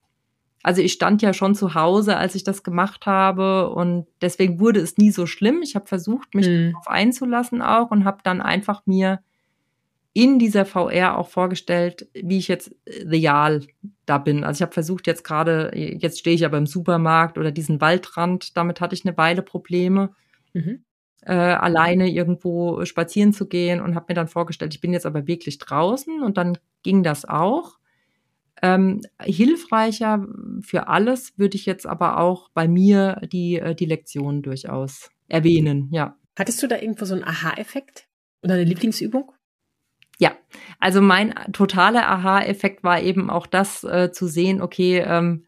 Also 0.64 0.84
ich 0.84 0.94
stand 0.94 1.24
ja 1.24 1.34
schon 1.34 1.56
zu 1.56 1.74
Hause, 1.74 2.18
als 2.18 2.36
ich 2.36 2.44
das 2.44 2.62
gemacht 2.62 3.08
habe 3.08 3.72
und 3.72 4.06
deswegen 4.22 4.60
wurde 4.60 4.80
es 4.80 4.98
nie 4.98 5.10
so 5.10 5.26
schlimm. 5.26 5.64
Ich 5.64 5.74
habe 5.74 5.88
versucht, 5.88 6.36
mich 6.36 6.48
mhm. 6.48 6.74
darauf 6.74 6.88
einzulassen 6.88 7.64
auch 7.64 7.90
und 7.90 8.06
habe 8.06 8.20
dann 8.24 8.42
einfach 8.42 8.84
mir 8.86 9.22
in 10.14 10.38
dieser 10.38 10.66
VR 10.66 11.18
auch 11.18 11.30
vorgestellt, 11.30 12.08
wie 12.14 12.38
ich 12.38 12.50
jetzt 12.50 12.76
real 12.86 13.62
da 14.06 14.20
bin. 14.20 14.44
Also 14.44 14.60
ich 14.60 14.62
habe 14.62 14.74
versucht 14.74 15.08
jetzt 15.08 15.24
gerade, 15.24 15.72
jetzt 15.74 16.20
stehe 16.20 16.36
ich 16.36 16.46
aber 16.46 16.60
im 16.60 16.68
Supermarkt 16.68 17.40
oder 17.40 17.52
diesen 17.52 17.82
Waldrand, 17.82 18.56
damit 18.56 18.80
hatte 18.80 18.94
ich 18.94 19.04
eine 19.04 19.18
Weile 19.18 19.42
Probleme. 19.42 20.12
Mhm 20.54 20.84
äh, 21.22 21.34
alleine 21.34 22.10
irgendwo 22.10 22.84
spazieren 22.86 23.34
zu 23.34 23.48
gehen 23.48 23.82
und 23.82 23.96
habe 23.96 24.08
mir 24.10 24.16
dann 24.16 24.28
vorgestellt, 24.28 24.74
ich 24.74 24.82
bin 24.82 24.94
jetzt 24.94 25.06
aber 25.06 25.28
wirklich 25.28 25.58
draußen 25.60 26.22
und 26.22 26.38
dann 26.38 26.58
ging 26.84 27.04
das 27.04 27.26
auch. 27.26 27.78
Ähm, 28.64 29.02
hilfreicher 29.22 30.26
für 30.62 30.88
alles 30.88 31.38
würde 31.38 31.56
ich 31.56 31.66
jetzt 31.66 31.88
aber 31.88 32.20
auch 32.20 32.50
bei 32.50 32.68
mir 32.68 33.20
die, 33.32 33.56
äh, 33.56 33.74
die 33.74 33.86
Lektion 33.86 34.42
durchaus 34.44 35.10
erwähnen, 35.28 35.90
ja. 35.92 36.16
Hattest 36.38 36.62
du 36.62 36.68
da 36.68 36.78
irgendwo 36.78 37.06
so 37.06 37.14
einen 37.14 37.24
Aha-Effekt 37.24 38.08
oder 38.44 38.54
eine 38.56 38.64
Lieblingsübung? 38.64 39.32
Ja, 40.20 40.34
also 40.80 41.02
mein 41.02 41.34
totaler 41.52 42.08
Aha-Effekt 42.08 42.84
war 42.84 43.02
eben 43.02 43.30
auch 43.30 43.48
das 43.48 43.84
äh, 43.84 44.12
zu 44.12 44.28
sehen, 44.28 44.62
okay, 44.62 45.00
ähm, 45.00 45.46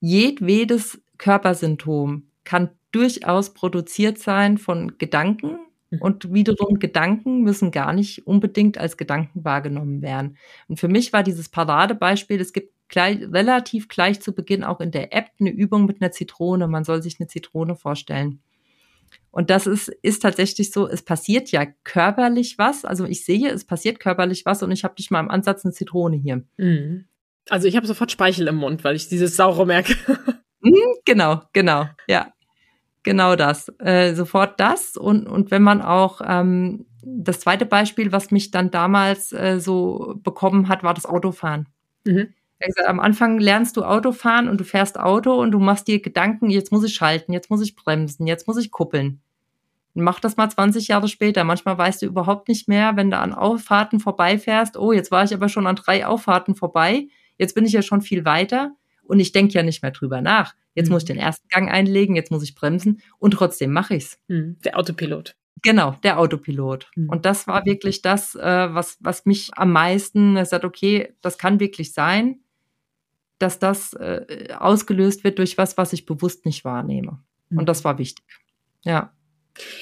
jedwedes 0.00 1.00
Körpersymptom 1.18 2.24
kann 2.44 2.70
durchaus 2.92 3.54
produziert 3.54 4.18
sein 4.18 4.58
von 4.58 4.98
Gedanken 4.98 5.58
Mhm. 5.90 5.98
Und 6.00 6.32
wiederum 6.32 6.78
Gedanken 6.78 7.42
müssen 7.42 7.70
gar 7.70 7.92
nicht 7.92 8.26
unbedingt 8.26 8.78
als 8.78 8.96
Gedanken 8.96 9.44
wahrgenommen 9.44 10.02
werden. 10.02 10.36
Und 10.68 10.78
für 10.78 10.88
mich 10.88 11.12
war 11.12 11.22
dieses 11.22 11.48
Paradebeispiel, 11.48 12.40
es 12.40 12.52
gibt 12.52 12.72
gleich, 12.88 13.20
relativ 13.32 13.88
gleich 13.88 14.20
zu 14.20 14.34
Beginn 14.34 14.64
auch 14.64 14.80
in 14.80 14.90
der 14.90 15.14
App 15.14 15.30
eine 15.40 15.50
Übung 15.50 15.86
mit 15.86 16.00
einer 16.00 16.10
Zitrone. 16.10 16.68
Man 16.68 16.84
soll 16.84 17.02
sich 17.02 17.18
eine 17.18 17.28
Zitrone 17.28 17.74
vorstellen. 17.74 18.40
Und 19.30 19.50
das 19.50 19.66
ist, 19.66 19.88
ist 20.02 20.22
tatsächlich 20.22 20.70
so, 20.72 20.88
es 20.88 21.02
passiert 21.02 21.50
ja 21.50 21.66
körperlich 21.84 22.58
was. 22.58 22.84
Also 22.84 23.04
ich 23.04 23.24
sehe, 23.24 23.50
es 23.50 23.64
passiert 23.64 24.00
körperlich 24.00 24.44
was 24.44 24.62
und 24.62 24.72
ich 24.72 24.84
habe 24.84 24.94
nicht 24.98 25.10
mal 25.10 25.20
im 25.20 25.30
Ansatz 25.30 25.64
eine 25.64 25.72
Zitrone 25.72 26.16
hier. 26.16 26.44
Mhm. 26.56 27.06
Also 27.48 27.66
ich 27.66 27.76
habe 27.76 27.86
sofort 27.86 28.12
Speichel 28.12 28.46
im 28.46 28.56
Mund, 28.56 28.84
weil 28.84 28.96
ich 28.96 29.08
dieses 29.08 29.36
Saure 29.36 29.66
merke. 29.66 29.94
Mhm, 30.60 30.74
genau, 31.04 31.42
genau, 31.52 31.86
ja. 32.08 32.32
Genau 33.02 33.36
das. 33.36 33.72
Äh, 33.78 34.14
sofort 34.14 34.58
das. 34.60 34.96
Und, 34.96 35.26
und 35.26 35.50
wenn 35.50 35.62
man 35.62 35.82
auch 35.82 36.20
ähm, 36.24 36.86
das 37.02 37.40
zweite 37.40 37.66
Beispiel, 37.66 38.12
was 38.12 38.30
mich 38.30 38.50
dann 38.50 38.70
damals 38.70 39.32
äh, 39.32 39.60
so 39.60 40.14
bekommen 40.22 40.68
hat, 40.68 40.82
war 40.82 40.94
das 40.94 41.06
Autofahren. 41.06 41.68
Mhm. 42.04 42.34
Gesagt, 42.60 42.88
am 42.88 42.98
Anfang 42.98 43.38
lernst 43.38 43.76
du 43.76 43.84
Autofahren 43.84 44.48
und 44.48 44.58
du 44.60 44.64
fährst 44.64 44.98
Auto 44.98 45.32
und 45.40 45.52
du 45.52 45.60
machst 45.60 45.86
dir 45.86 46.02
Gedanken, 46.02 46.50
jetzt 46.50 46.72
muss 46.72 46.84
ich 46.84 46.94
schalten, 46.94 47.32
jetzt 47.32 47.50
muss 47.50 47.62
ich 47.62 47.76
bremsen, 47.76 48.26
jetzt 48.26 48.48
muss 48.48 48.56
ich 48.56 48.72
kuppeln. 48.72 49.20
Mach 49.94 50.18
das 50.20 50.36
mal 50.36 50.50
20 50.50 50.88
Jahre 50.88 51.08
später. 51.08 51.44
Manchmal 51.44 51.78
weißt 51.78 52.02
du 52.02 52.06
überhaupt 52.06 52.48
nicht 52.48 52.68
mehr, 52.68 52.96
wenn 52.96 53.10
du 53.10 53.18
an 53.18 53.32
Auffahrten 53.32 54.00
vorbeifährst, 54.00 54.76
oh, 54.76 54.92
jetzt 54.92 55.10
war 55.10 55.24
ich 55.24 55.32
aber 55.32 55.48
schon 55.48 55.66
an 55.66 55.76
drei 55.76 56.04
Auffahrten 56.04 56.56
vorbei, 56.56 57.08
jetzt 57.36 57.54
bin 57.54 57.64
ich 57.64 57.72
ja 57.72 57.82
schon 57.82 58.02
viel 58.02 58.24
weiter 58.24 58.72
und 59.08 59.18
ich 59.20 59.32
denke 59.32 59.54
ja 59.54 59.62
nicht 59.62 59.82
mehr 59.82 59.90
drüber 59.90 60.20
nach. 60.20 60.54
Jetzt 60.74 60.88
mhm. 60.88 60.92
muss 60.92 61.02
ich 61.02 61.08
den 61.08 61.18
ersten 61.18 61.48
Gang 61.48 61.70
einlegen, 61.70 62.14
jetzt 62.14 62.30
muss 62.30 62.42
ich 62.42 62.54
bremsen 62.54 63.00
und 63.18 63.32
trotzdem 63.32 63.72
mache 63.72 63.96
ich's. 63.96 64.18
Mhm. 64.28 64.58
Der 64.64 64.78
Autopilot. 64.78 65.34
Genau, 65.62 65.96
der 66.04 66.18
Autopilot. 66.18 66.90
Mhm. 66.94 67.08
Und 67.08 67.24
das 67.26 67.46
war 67.46 67.64
wirklich 67.64 68.02
das, 68.02 68.34
äh, 68.34 68.74
was, 68.74 68.98
was 69.00 69.26
mich 69.26 69.50
am 69.54 69.72
meisten 69.72 70.36
äh, 70.36 70.44
sagt, 70.44 70.64
okay, 70.64 71.14
das 71.20 71.38
kann 71.38 71.58
wirklich 71.58 71.92
sein, 71.92 72.40
dass 73.38 73.58
das 73.58 73.94
äh, 73.94 74.48
ausgelöst 74.56 75.24
wird 75.24 75.38
durch 75.38 75.58
was, 75.58 75.76
was 75.76 75.92
ich 75.92 76.06
bewusst 76.06 76.44
nicht 76.44 76.64
wahrnehme. 76.64 77.20
Und 77.50 77.68
das 77.68 77.84
war 77.84 77.98
wichtig. 77.98 78.24
Ja. 78.84 79.12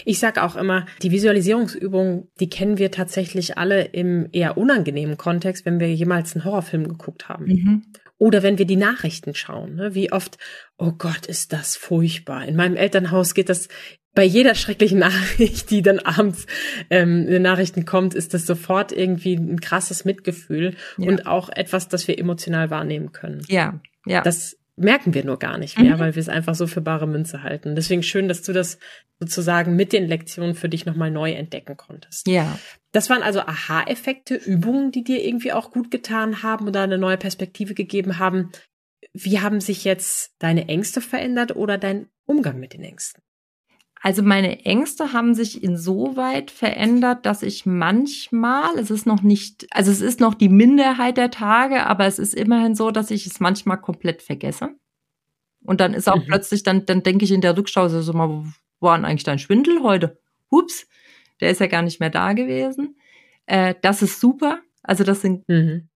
Ich 0.05 0.19
sage 0.19 0.43
auch 0.43 0.57
immer, 0.57 0.87
die 1.03 1.11
Visualisierungsübung, 1.11 2.29
die 2.41 2.49
kennen 2.49 2.79
wir 2.79 2.91
tatsächlich 2.91 3.59
alle 3.59 3.85
im 3.85 4.29
eher 4.33 4.57
unangenehmen 4.57 5.17
Kontext, 5.17 5.67
wenn 5.67 5.81
wir 5.81 5.93
jemals 5.93 6.35
einen 6.35 6.45
Horrorfilm 6.45 6.89
geguckt 6.89 7.29
haben. 7.29 7.47
Mhm. 7.47 7.83
Oder 8.19 8.43
wenn 8.43 8.59
wir 8.59 8.67
die 8.67 8.77
Nachrichten 8.77 9.35
schauen. 9.35 9.75
Ne? 9.75 9.95
Wie 9.95 10.11
oft, 10.13 10.39
oh 10.79 10.93
Gott, 10.93 11.27
ist 11.27 11.53
das 11.53 11.77
furchtbar. 11.77 12.47
In 12.47 12.57
meinem 12.57 12.77
Elternhaus 12.77 13.35
geht 13.35 13.49
das 13.49 13.69
bei 14.15 14.25
jeder 14.25 14.55
schrecklichen 14.55 14.99
Nachricht, 15.01 15.71
die 15.71 15.83
dann 15.83 16.01
abends 16.01 16.47
ähm, 16.91 17.27
in 17.27 17.31
den 17.31 17.43
Nachrichten 17.43 17.85
kommt, 17.85 18.15
ist 18.15 18.35
das 18.35 18.47
sofort 18.47 18.91
irgendwie 18.91 19.35
ein 19.35 19.61
krasses 19.61 20.05
Mitgefühl 20.05 20.75
ja. 20.97 21.09
und 21.09 21.27
auch 21.27 21.51
etwas, 21.51 21.89
das 21.89 22.09
wir 22.09 22.19
emotional 22.19 22.71
wahrnehmen 22.71 23.13
können. 23.13 23.43
Ja, 23.49 23.81
ja. 24.07 24.23
Das 24.23 24.57
merken 24.77 25.15
wir 25.15 25.25
nur 25.25 25.39
gar 25.39 25.59
nicht 25.59 25.79
mehr, 25.79 25.97
mhm. 25.97 26.01
weil 26.01 26.15
wir 26.15 26.21
es 26.21 26.29
einfach 26.29 26.55
so 26.55 26.67
für 26.67 26.83
bare 26.83 27.07
Münze 27.07 27.43
halten. 27.43 27.75
Deswegen 27.75 28.03
schön, 28.03 28.29
dass 28.29 28.43
du 28.43 28.53
das 28.53 28.79
sozusagen 29.19 29.75
mit 29.75 29.93
den 29.93 30.07
Lektionen 30.07 30.55
für 30.55 30.69
dich 30.69 30.85
nochmal 30.85 31.11
neu 31.11 31.33
entdecken 31.33 31.77
konntest. 31.77 32.29
Ja. 32.29 32.59
Das 32.93 33.09
waren 33.09 33.23
also 33.23 33.41
Aha-Effekte, 33.41 34.35
Übungen, 34.35 34.93
die 34.93 35.03
dir 35.03 35.25
irgendwie 35.25 35.53
auch 35.53 35.71
gut 35.71 35.91
getan 35.91 36.43
haben 36.43 36.69
oder 36.69 36.83
eine 36.83 36.99
neue 36.99 37.17
Perspektive 37.17 37.75
gegeben 37.75 38.19
haben. 38.19 38.51
Wie 39.15 39.41
haben 39.41 39.61
sich 39.61 39.85
jetzt 39.85 40.35
deine 40.39 40.69
Ängste 40.69 41.01
verändert 41.01 41.57
oder 41.57 41.79
dein 41.79 42.09
Umgang 42.27 42.61
mit 42.61 42.75
den 42.75 42.83
Ängsten? 42.83 43.23
Also 44.07 44.23
meine 44.23 44.65
Ängste 44.65 45.13
haben 45.13 45.35
sich 45.35 45.65
insoweit 45.65 46.53
verändert, 46.53 47.27
dass 47.27 47.43
ich 47.43 47.67
manchmal, 47.67 48.79
es 48.79 48.93
ist 48.93 49.05
noch 49.05 49.23
nicht, 49.23 49.67
also 49.73 49.91
es 49.91 50.01
ist 50.01 50.21
noch 50.21 50.35
die 50.35 50.49
Minderheit 50.49 51.17
der 51.17 51.33
Tage, 51.33 51.85
aber 51.87 52.07
es 52.07 52.21
ist 52.21 52.33
immerhin 52.33 52.77
so, 52.77 52.93
dass 52.93 53.11
ich 53.11 53.27
es 53.27 53.41
manchmal 53.41 53.81
komplett 53.81 54.23
vergesse. 54.23 54.77
Und 55.65 55.81
dann 55.81 55.93
ist 55.93 56.09
auch 56.09 56.19
mhm. 56.19 56.27
plötzlich, 56.29 56.63
dann, 56.63 56.87
dann 56.87 57.03
denke 57.03 57.25
ich 57.25 57.33
in 57.33 57.41
der 57.41 57.57
Rückschau 57.57 57.89
so 57.89 58.13
mal, 58.13 58.29
wo 58.29 58.45
war 58.79 58.97
denn 58.97 59.05
eigentlich 59.05 59.25
dein 59.25 59.41
Schwindel 59.41 59.83
heute? 59.83 60.21
Hups, 60.53 60.87
der 61.41 61.51
ist 61.51 61.59
ja 61.59 61.67
gar 61.67 61.83
nicht 61.83 61.99
mehr 61.99 62.11
da 62.11 62.33
gewesen. 62.33 62.97
Äh, 63.47 63.75
das 63.83 64.03
ist 64.03 64.21
super. 64.21 64.61
Also 64.85 65.03
das 65.03 65.21
sind 65.21 65.49
mhm. 65.49 65.89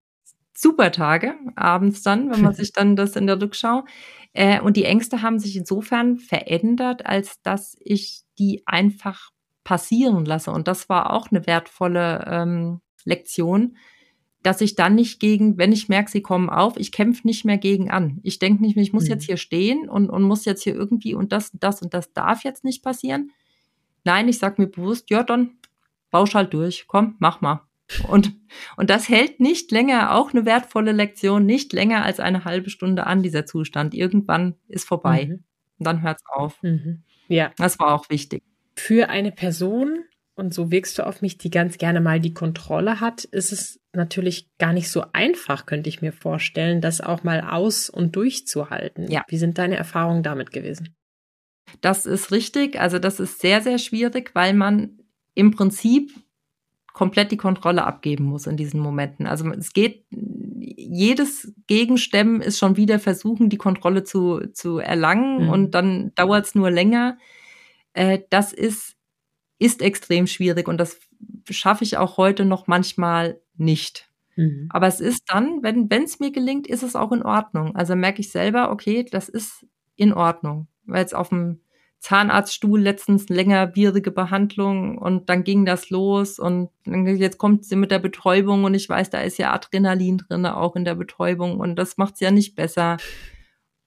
super 0.53 0.91
Tage 0.91 1.35
abends 1.55 2.03
dann, 2.03 2.29
wenn 2.29 2.41
man 2.41 2.55
sich 2.55 2.73
dann 2.73 2.97
das 2.97 3.15
in 3.15 3.29
der 3.29 3.41
Rückschau. 3.41 3.85
Äh, 4.33 4.61
und 4.61 4.77
die 4.77 4.85
Ängste 4.85 5.23
haben 5.23 5.39
sich 5.39 5.57
insofern 5.57 6.19
verändert, 6.19 7.07
als 7.07 7.41
dass 7.43 7.77
ich 7.81 8.23
die 8.39 8.63
einfach 8.67 9.31
passieren 9.65 10.25
lasse. 10.25 10.51
Und 10.51 10.69
das 10.69 10.89
war 10.89 11.13
auch 11.13 11.31
eine 11.31 11.47
wertvolle 11.47 12.25
ähm, 12.29 12.81
Lektion, 13.05 13.77
dass 14.43 14.61
ich 14.63 14.75
dann 14.75 14.95
nicht 14.95 15.21
gegen, 15.21 15.59
wenn 15.59 15.73
ich 15.73 15.89
merke, 15.89 16.11
sie 16.11 16.23
kommen 16.23 16.49
auf, 16.49 16.79
ich 16.79 16.93
kämpfe 16.93 17.27
nicht 17.27 17.45
mehr 17.45 17.59
gegen 17.59 17.91
an. 17.91 18.21
Ich 18.23 18.39
denke 18.39 18.63
nicht 18.63 18.75
mehr, 18.75 18.83
ich 18.83 18.93
muss 18.93 19.05
mhm. 19.05 19.11
jetzt 19.11 19.25
hier 19.25 19.37
stehen 19.37 19.89
und, 19.89 20.09
und 20.09 20.23
muss 20.23 20.45
jetzt 20.45 20.63
hier 20.63 20.75
irgendwie 20.75 21.15
und 21.15 21.33
das 21.33 21.51
und 21.51 21.63
das 21.63 21.83
und 21.83 21.93
das 21.93 22.13
darf 22.13 22.45
jetzt 22.45 22.65
nicht 22.65 22.83
passieren. 22.83 23.33
Nein, 24.05 24.29
ich 24.29 24.39
sage 24.39 24.63
mir 24.63 24.69
bewusst, 24.69 25.11
ja, 25.11 25.23
dann 25.23 25.59
bausch 26.11 26.35
halt 26.35 26.55
durch, 26.55 26.87
komm, 26.87 27.17
mach 27.19 27.43
mal. 27.43 27.61
Und, 28.09 28.33
und 28.77 28.91
das 28.91 29.09
hält 29.09 29.41
nicht 29.41 29.71
länger, 29.71 30.15
auch 30.15 30.33
eine 30.33 30.45
wertvolle 30.45 30.93
Lektion, 30.93 31.47
nicht 31.47 31.73
länger 31.73 32.05
als 32.05 32.21
eine 32.21 32.45
halbe 32.45 32.71
Stunde 32.71 33.07
an, 33.07 33.23
dieser 33.23 33.47
Zustand. 33.47 33.95
Irgendwann 33.95 34.55
ist 34.69 34.87
vorbei. 34.87 35.27
Mhm. 35.27 35.45
Und 35.79 35.87
dann 35.87 36.03
hört's 36.03 36.23
auf. 36.27 36.63
Mhm. 36.63 37.03
Ja. 37.29 37.53
Das 37.57 37.79
war 37.79 37.95
auch 37.95 38.11
wichtig. 38.11 38.43
Für 38.77 39.09
eine 39.09 39.33
Person, 39.33 40.05
und 40.35 40.55
so 40.55 40.71
wirkst 40.71 40.99
du 40.99 41.07
auf 41.07 41.23
mich, 41.23 41.39
die 41.39 41.51
ganz 41.51 41.79
gerne 41.79 42.01
mal 42.01 42.21
die 42.21 42.35
Kontrolle 42.35 43.01
hat, 43.01 43.25
ist 43.25 43.53
es 43.53 43.81
natürlich 43.93 44.49
gar 44.59 44.73
nicht 44.73 44.89
so 44.89 45.05
einfach, 45.13 45.67
könnte 45.67 45.89
ich 45.89 46.01
mir 46.01 46.13
vorstellen, 46.13 46.81
das 46.81 47.01
auch 47.01 47.25
mal 47.25 47.41
aus- 47.43 47.91
und 47.91 48.17
durchzuhalten. 48.17 49.11
Ja. 49.11 49.25
Wie 49.29 49.39
sind 49.39 49.59
deine 49.59 49.77
Erfahrungen 49.77 50.23
damit 50.23 50.51
gewesen? 50.51 50.97
Das 51.81 52.07
ist 52.07 52.33
richtig. 52.33 52.81
Also 52.81 52.99
das 52.99 53.21
ist 53.21 53.41
sehr, 53.41 53.61
sehr 53.61 53.79
schwierig, 53.79 54.31
weil 54.35 54.55
man 54.55 54.99
im 55.35 55.51
Prinzip 55.51 56.13
komplett 56.93 57.33
die 57.33 57.37
Kontrolle 57.37 57.85
abgeben 57.85 58.25
muss 58.25 58.47
in 58.47 58.57
diesen 58.57 58.81
Momenten. 58.81 59.27
Also 59.27 59.49
es 59.51 59.73
geht, 59.73 60.05
jedes 60.11 61.53
Gegenstemmen 61.67 62.41
ist 62.41 62.59
schon 62.59 62.77
wieder 62.77 62.99
versuchen, 62.99 63.49
die 63.49 63.59
Kontrolle 63.59 64.05
zu, 64.05 64.49
zu 64.53 64.79
erlangen 64.79 65.45
mhm. 65.45 65.51
und 65.51 65.75
dann 65.75 66.13
dauert 66.15 66.47
es 66.47 66.55
nur 66.55 66.71
länger. 66.71 67.19
Äh, 67.93 68.21
das 68.31 68.53
ist, 68.53 68.97
ist 69.59 69.83
extrem 69.83 70.27
schwierig 70.27 70.69
und 70.69 70.79
das 70.79 70.99
schaffe 71.49 71.85
ich 71.85 71.97
auch 71.97 72.17
heute 72.17 72.45
noch 72.45 72.67
manchmal 72.67 73.41
nicht. 73.57 74.09
Mhm. 74.37 74.69
Aber 74.71 74.87
es 74.87 75.01
ist 75.01 75.25
dann, 75.29 75.63
wenn 75.63 75.89
es 76.05 76.19
mir 76.21 76.33
gelingt, 76.33 76.67
ist 76.67 76.83
es 76.83 76.97
auch 76.97 77.13
in 77.13 77.23
Ordnung. 77.23 77.77
Also 77.77 77.95
merke 77.95 78.21
ich 78.21 78.31
selber, 78.31 78.71
okay, 78.71 79.05
das 79.11 79.29
ist 79.29 79.67
in 79.97 80.13
Ordnung. 80.13 80.67
Weil 80.87 81.03
jetzt 81.03 81.15
auf 81.15 81.29
dem 81.29 81.61
Zahnarztstuhl 82.01 82.81
letztens 82.81 83.29
längerwierige 83.29 84.11
Behandlung 84.11 84.99
und 84.99 85.29
dann 85.29 85.45
ging 85.45 85.65
das 85.65 85.91
los 85.91 86.39
und 86.39 86.71
jetzt 86.87 87.39
kommt 87.39 87.65
sie 87.65 87.77
mit 87.77 87.91
der 87.91 87.99
Betäubung 87.99 88.65
und 88.65 88.75
ich 88.75 88.89
weiß, 88.89 89.11
da 89.11 89.21
ist 89.21 89.39
ja 89.39 89.53
Adrenalin 89.53 90.19
drin, 90.19 90.47
auch 90.47 90.77
in 90.77 90.85
der 90.85 90.95
Betäubung 90.95 91.61
und 91.61 91.77
das 91.77 91.99
macht's 91.99 92.21
ja 92.21 92.31
nicht 92.31 92.55
besser. 92.55 92.97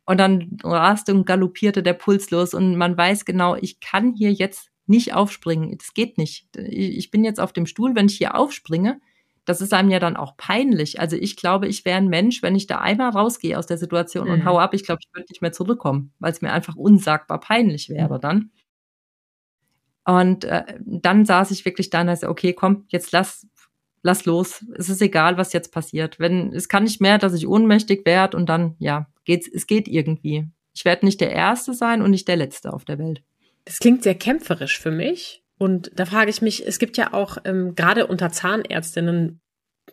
Und 0.06 0.20
dann 0.20 0.58
raste 0.64 1.14
und 1.14 1.26
galoppierte 1.26 1.82
der 1.82 1.94
Puls 1.94 2.30
los 2.30 2.54
und 2.54 2.76
man 2.76 2.98
weiß 2.98 3.26
genau, 3.26 3.56
ich 3.56 3.80
kann 3.80 4.14
hier 4.14 4.32
jetzt 4.32 4.70
nicht 4.86 5.14
aufspringen. 5.14 5.78
Das 5.78 5.94
geht 5.94 6.18
nicht. 6.18 6.48
Ich 6.58 7.10
bin 7.10 7.24
jetzt 7.24 7.40
auf 7.40 7.54
dem 7.54 7.66
Stuhl, 7.66 7.96
wenn 7.96 8.08
ich 8.08 8.18
hier 8.18 8.36
aufspringe, 8.36 9.00
das 9.46 9.62
ist 9.62 9.74
einem 9.74 9.90
ja 9.90 10.00
dann 10.00 10.16
auch 10.16 10.38
peinlich. 10.38 11.00
Also 11.00 11.16
ich 11.16 11.36
glaube, 11.36 11.68
ich 11.68 11.86
wäre 11.86 11.98
ein 11.98 12.08
Mensch, 12.08 12.42
wenn 12.42 12.56
ich 12.56 12.68
da 12.68 12.80
einmal 12.80 13.10
rausgehe 13.10 13.58
aus 13.58 13.68
der 13.68 13.78
Situation 13.78 14.28
mhm. 14.28 14.34
und 14.34 14.46
hau 14.46 14.60
ab, 14.60 14.74
ich 14.74 14.86
glaube, 14.86 15.00
ich 15.04 15.14
würde 15.14 15.28
nicht 15.30 15.42
mehr 15.42 15.52
zurückkommen, 15.52 16.14
weil 16.20 16.32
es 16.32 16.42
mir 16.42 16.52
einfach 16.52 16.76
unsagbar 16.76 17.40
peinlich 17.40 17.90
wäre 17.90 18.20
dann. 18.20 18.52
Und 20.06 20.46
äh, 20.46 20.80
dann 20.80 21.26
saß 21.26 21.52
ich 21.52 21.66
wirklich 21.66 21.90
da 21.90 22.02
und 22.02 22.08
dachte, 22.08 22.30
okay, 22.30 22.54
komm, 22.54 22.86
jetzt 22.90 23.12
lass, 23.12 23.48
lass 24.02 24.26
los. 24.26 24.66
Es 24.78 24.90
ist 24.90 25.02
egal, 25.02 25.38
was 25.38 25.54
jetzt 25.54 25.72
passiert. 25.72 26.20
Wenn, 26.20 26.54
es 26.54 26.68
kann 26.68 26.84
nicht 26.84 27.02
mehr, 27.02 27.18
dass 27.18 27.34
ich 27.34 27.48
ohnmächtig 27.48 28.06
werde 28.06 28.36
und 28.38 28.48
dann, 28.48 28.76
ja, 28.80 29.08
geht's, 29.24 29.48
es 29.48 29.68
geht 29.68 29.88
irgendwie. 29.88 30.48
Ich 30.74 30.86
werde 30.86 31.06
nicht 31.06 31.22
der 31.22 31.32
Erste 31.32 31.74
sein 31.74 32.02
und 32.02 32.12
nicht 32.12 32.28
der 32.28 32.36
Letzte 32.36 32.74
auf 32.74 32.84
der 32.84 32.98
Welt. 32.98 33.24
Das 33.66 33.80
klingt 33.80 34.04
sehr 34.04 34.16
kämpferisch 34.16 34.80
für 34.80 34.92
mich. 34.92 35.43
Und 35.64 35.92
da 35.96 36.06
frage 36.06 36.30
ich 36.30 36.42
mich, 36.42 36.68
es 36.68 36.78
gibt 36.78 36.98
ja 36.98 37.14
auch 37.14 37.38
ähm, 37.46 37.74
gerade 37.74 38.08
unter 38.08 38.34
Zahnärztinnen 38.34 39.40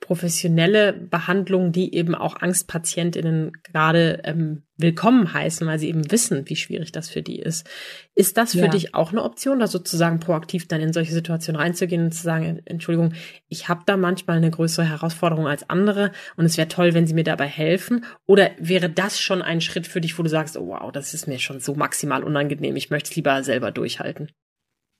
professionelle 0.01 0.93
Behandlungen, 0.93 1.71
die 1.71 1.95
eben 1.95 2.17
auch 2.17 2.43
Angstpatientinnen 2.43 3.53
gerade 3.63 4.21
ähm, 4.25 4.65
willkommen 4.77 5.33
heißen, 5.33 5.65
weil 5.69 5.79
sie 5.79 5.89
eben 5.89 6.11
wissen, 6.11 6.49
wie 6.49 6.57
schwierig 6.57 6.91
das 6.91 7.09
für 7.09 7.23
die 7.23 7.39
ist. 7.39 7.71
Ist 8.17 8.37
das 8.37 8.51
für 8.51 8.63
ja. 8.63 8.67
dich 8.67 8.97
auch 8.97 9.13
eine 9.13 9.23
Option, 9.23 9.61
da 9.61 9.69
sozusagen 9.69 10.19
proaktiv 10.19 10.67
dann 10.67 10.81
in 10.81 10.93
solche 10.93 11.13
Situationen 11.13 11.61
reinzugehen 11.61 12.03
und 12.03 12.13
zu 12.13 12.25
sagen, 12.25 12.61
Entschuldigung, 12.65 13.13
ich 13.47 13.69
habe 13.69 13.83
da 13.87 13.97
manchmal 13.97 14.39
eine 14.39 14.51
größere 14.51 14.89
Herausforderung 14.89 15.47
als 15.47 15.71
andere 15.71 16.11
und 16.37 16.47
es 16.47 16.57
wäre 16.57 16.67
toll, 16.67 16.95
wenn 16.95 17.07
sie 17.07 17.15
mir 17.15 17.23
dabei 17.23 17.47
helfen? 17.47 18.05
Oder 18.27 18.51
wäre 18.59 18.91
das 18.91 19.21
schon 19.21 19.41
ein 19.41 19.61
Schritt 19.61 19.87
für 19.87 20.01
dich, 20.01 20.19
wo 20.19 20.25
du 20.25 20.31
sagst, 20.31 20.57
oh 20.57 20.67
wow, 20.67 20.91
das 20.91 21.15
ist 21.15 21.29
mir 21.29 21.39
schon 21.39 21.61
so 21.61 21.77
maximal 21.77 22.25
unangenehm, 22.25 22.75
ich 22.75 22.91
möchte 22.91 23.11
es 23.11 23.15
lieber 23.15 23.45
selber 23.45 23.71
durchhalten? 23.71 24.33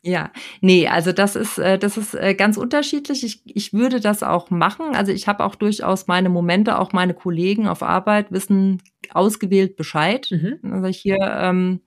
Ja, 0.03 0.31
nee, 0.63 0.89
also 0.89 1.13
das 1.13 1.37
ist 1.37 1.59
äh, 1.59 1.79
das 1.79 1.99
ist 1.99 2.15
äh, 2.15 2.35
ganz 2.35 2.57
unterschiedlich. 2.57 3.23
Ich, 3.23 3.43
ich 3.45 3.75
würde 3.75 4.01
das 4.01 4.23
auch 4.23 4.49
machen. 4.49 4.95
Also 4.97 5.13
ich 5.13 5.29
habe 5.29 5.45
auch 5.45 5.55
durchaus 5.55 6.07
meine 6.07 6.31
Momente, 6.31 6.79
auch 6.79 6.95
meine 6.95 7.13
Kollegen 7.13 7.69
auf 7.69 7.83
Arbeit 7.83 8.33
wissen 8.33 8.81
ausgewählt 9.13 9.77
Bescheid. 9.77 10.29
Mhm. 10.31 10.59
Also 10.73 10.89
hier, 10.89 11.19
ähm, 11.21 11.81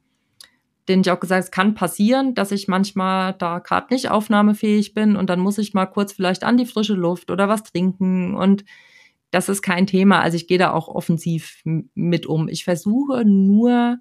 den 0.90 1.02
ich 1.02 1.12
auch 1.12 1.20
gesagt, 1.20 1.46
es 1.46 1.52
kann 1.52 1.76
passieren, 1.76 2.36
dass 2.36 2.52
ich 2.52 2.68
manchmal 2.68 3.34
da 3.34 3.60
gerade 3.60 3.94
nicht 3.94 4.10
aufnahmefähig 4.12 4.94
bin 4.94 5.16
und 5.16 5.30
dann 5.30 5.40
muss 5.40 5.58
ich 5.58 5.74
mal 5.74 5.86
kurz 5.88 6.14
vielleicht 6.14 6.44
an 6.44 6.58
die 6.58 6.66
frische 6.66 6.96
Luft 6.96 7.32
oder 7.32 7.50
was 7.50 7.64
trinken 7.64 8.36
und 8.36 8.66
das 9.32 9.50
ist 9.50 9.62
kein 9.64 9.88
Thema. 9.88 10.22
Also 10.22 10.38
ich 10.38 10.48
gehe 10.48 10.60
da 10.60 10.72
auch 10.72 10.88
offensiv 10.88 11.62
mit 11.96 12.28
um. 12.28 12.48
Ich 12.50 12.64
versuche 12.66 13.26
nur 13.26 13.98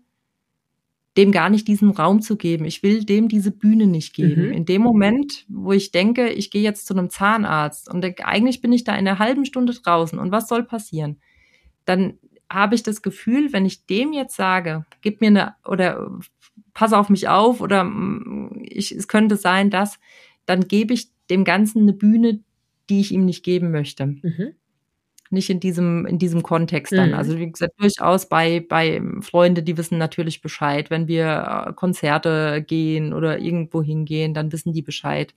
dem 1.17 1.31
gar 1.31 1.51
nicht 1.51 1.69
diesen 1.69 1.91
Raum 1.91 2.23
zu 2.23 2.37
geben. 2.37 2.65
Ich 2.65 2.83
will 2.83 3.05
dem 3.05 3.29
diese 3.29 3.51
Bühne 3.51 3.87
nicht 3.87 4.15
geben. 4.15 4.47
Mhm. 4.47 4.53
In 4.53 4.65
dem 4.65 4.83
Moment, 4.83 5.45
wo 5.49 5.73
ich 5.73 5.93
denke, 5.93 6.31
ich 6.31 6.51
gehe 6.51 6.63
jetzt 6.63 6.87
zu 6.87 6.95
einem 6.95 7.11
Zahnarzt 7.11 7.93
und 7.93 8.01
denke, 8.01 8.27
eigentlich 8.27 8.63
bin 8.63 8.73
ich 8.73 8.85
da 8.85 8.93
in 8.93 9.07
einer 9.07 9.19
halben 9.19 9.45
Stunde 9.45 9.75
draußen 9.75 10.19
und 10.19 10.33
was 10.33 10.49
soll 10.49 10.65
passieren? 10.65 11.21
Dann 11.85 12.19
habe 12.51 12.75
ich 12.75 12.83
das 12.83 13.03
Gefühl, 13.03 13.53
wenn 13.53 13.67
ich 13.67 13.87
dem 13.87 14.13
jetzt 14.13 14.37
sage, 14.37 14.87
gib 15.03 15.21
mir 15.21 15.29
eine 15.29 15.55
oder 15.67 16.19
pass 16.73 16.93
auf 16.93 17.11
mich 17.11 17.29
auf 17.29 17.61
oder 17.61 17.85
mm, 17.85 18.63
ich, 18.63 18.93
es 18.93 19.09
könnte 19.09 19.37
sein, 19.37 19.71
dass, 19.71 19.99
dann 20.47 20.69
gebe 20.69 20.95
ich 20.95 21.11
dem 21.29 21.45
Ganzen 21.45 21.83
eine 21.83 21.93
Bühne, 21.93 22.41
die 22.89 23.01
ich 23.01 23.13
ihm 23.13 23.25
nicht 23.25 23.43
geben 23.43 23.71
möchte. 23.71 24.07
Mhm 24.07 24.55
nicht 25.33 25.51
in 25.51 25.61
diesem, 25.61 26.07
in 26.07 26.19
diesem 26.19 26.43
Kontext 26.43 26.93
dann. 26.93 27.11
Mhm. 27.11 27.15
Also 27.15 27.39
wie 27.39 27.51
gesagt, 27.51 27.75
durchaus 27.79 28.29
bei, 28.29 28.61
bei 28.61 29.03
Freunde, 29.21 29.63
die 29.63 29.77
wissen 29.77 29.99
natürlich 29.99 30.41
Bescheid. 30.41 30.91
Wenn 30.91 31.09
wir 31.09 31.67
äh, 31.69 31.73
Konzerte 31.73 32.63
gehen 32.67 33.13
oder 33.13 33.39
irgendwo 33.39 33.83
hingehen, 33.83 34.35
dann 34.35 34.53
wissen 34.53 34.73
die 34.73 34.83
Bescheid. 34.83 35.35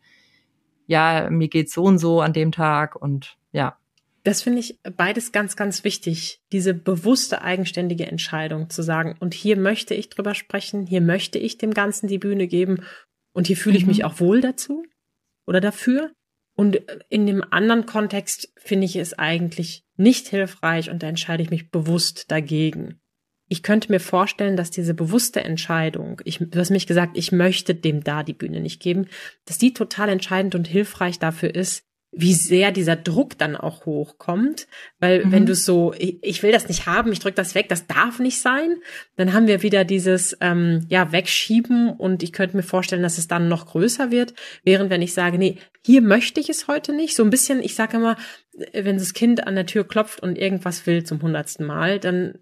Ja, 0.88 1.30
mir 1.30 1.48
geht's 1.48 1.74
so 1.74 1.84
und 1.84 1.98
so 1.98 2.22
an 2.22 2.34
dem 2.34 2.52
Tag 2.52 2.96
und 2.96 3.38
ja. 3.52 3.78
Das 4.24 4.42
finde 4.42 4.60
ich 4.60 4.80
beides 4.98 5.32
ganz, 5.32 5.56
ganz 5.56 5.84
wichtig. 5.84 6.42
Diese 6.52 6.74
bewusste, 6.74 7.44
eigenständige 7.44 8.08
Entscheidung 8.08 8.72
zu 8.72 8.82
sagen, 8.82 9.16
und 9.20 9.36
hier 9.36 9.56
möchte 9.56 9.94
ich 9.94 10.10
drüber 10.10 10.34
sprechen, 10.34 10.88
hier 10.88 11.02
möchte 11.02 11.38
ich 11.38 11.60
dem 11.60 11.74
Ganzen 11.76 12.08
die 12.08 12.18
Bühne 12.18 12.48
geben 12.48 12.84
und 13.34 13.48
hier 13.48 13.58
fühle 13.58 13.78
ich 13.78 13.84
mhm. 13.84 13.90
mich 13.90 14.04
auch 14.04 14.20
wohl 14.20 14.42
dazu 14.42 14.84
oder 15.46 15.62
dafür. 15.62 16.12
Und 16.56 16.82
in 17.10 17.26
dem 17.26 17.44
anderen 17.52 17.86
Kontext 17.86 18.52
finde 18.58 18.86
ich 18.86 18.96
es 18.96 19.14
eigentlich 19.14 19.86
nicht 19.98 20.28
hilfreich 20.28 20.90
und 20.90 21.04
da 21.04 21.08
entscheide 21.08 21.44
ich 21.44 21.50
mich 21.50 21.70
bewusst 21.70 22.32
dagegen. 22.32 23.02
Ich 23.48 23.62
könnte 23.62 23.92
mir 23.92 24.00
vorstellen, 24.00 24.58
dass 24.58 24.72
diese 24.72 24.94
bewusste 24.94 25.44
Entscheidung, 25.44 26.22
ich, 26.26 26.40
du 26.40 26.58
hast 26.58 26.72
mich 26.72 26.88
gesagt, 26.88 27.16
ich 27.18 27.32
möchte 27.32 27.76
dem 27.76 28.04
da 28.04 28.24
die 28.24 28.34
Bühne 28.34 28.60
nicht 28.60 28.82
geben, 28.82 29.08
dass 29.46 29.60
die 29.60 29.74
total 29.74 30.10
entscheidend 30.10 30.56
und 30.56 30.68
hilfreich 30.68 31.20
dafür 31.20 31.54
ist, 31.54 31.85
wie 32.18 32.34
sehr 32.34 32.72
dieser 32.72 32.96
Druck 32.96 33.38
dann 33.38 33.56
auch 33.56 33.86
hochkommt. 33.86 34.68
Weil 35.00 35.26
mhm. 35.26 35.32
wenn 35.32 35.46
du 35.46 35.54
so, 35.54 35.94
ich, 35.98 36.18
ich, 36.22 36.44
will 36.44 36.52
das 36.52 36.68
nicht 36.68 36.86
haben, 36.86 37.12
ich 37.12 37.20
drück 37.20 37.36
das 37.36 37.56
weg, 37.56 37.68
das 37.68 37.88
darf 37.88 38.20
nicht 38.20 38.40
sein, 38.42 38.78
dann 39.18 39.34
haben 39.34 39.48
wir 39.48 39.62
wieder 39.64 39.84
dieses 39.84 40.38
ähm, 40.40 40.86
ja 40.90 41.12
wegschieben 41.12 41.90
und 41.90 42.24
ich 42.24 42.32
könnte 42.32 42.56
mir 42.56 42.64
vorstellen, 42.64 43.04
dass 43.04 43.18
es 43.18 43.28
dann 43.28 43.50
noch 43.50 43.68
größer 43.68 44.12
wird. 44.12 44.34
Während 44.64 44.90
wenn 44.90 45.02
ich 45.02 45.14
sage, 45.14 45.38
nee, 45.38 45.58
hier 45.86 46.02
möchte 46.02 46.40
ich 46.40 46.50
es 46.50 46.68
heute 46.68 46.94
nicht, 46.94 47.16
so 47.16 47.24
ein 47.24 47.30
bisschen, 47.30 47.62
ich 47.62 47.76
sage 47.76 47.98
immer, 47.98 48.16
wenn 48.74 48.98
das 48.98 49.14
Kind 49.14 49.46
an 49.46 49.56
der 49.56 49.66
Tür 49.66 49.86
klopft 49.86 50.22
und 50.22 50.38
irgendwas 50.38 50.88
will 50.88 51.04
zum 51.04 51.22
hundertsten 51.22 51.66
Mal, 51.66 52.00
dann 52.00 52.40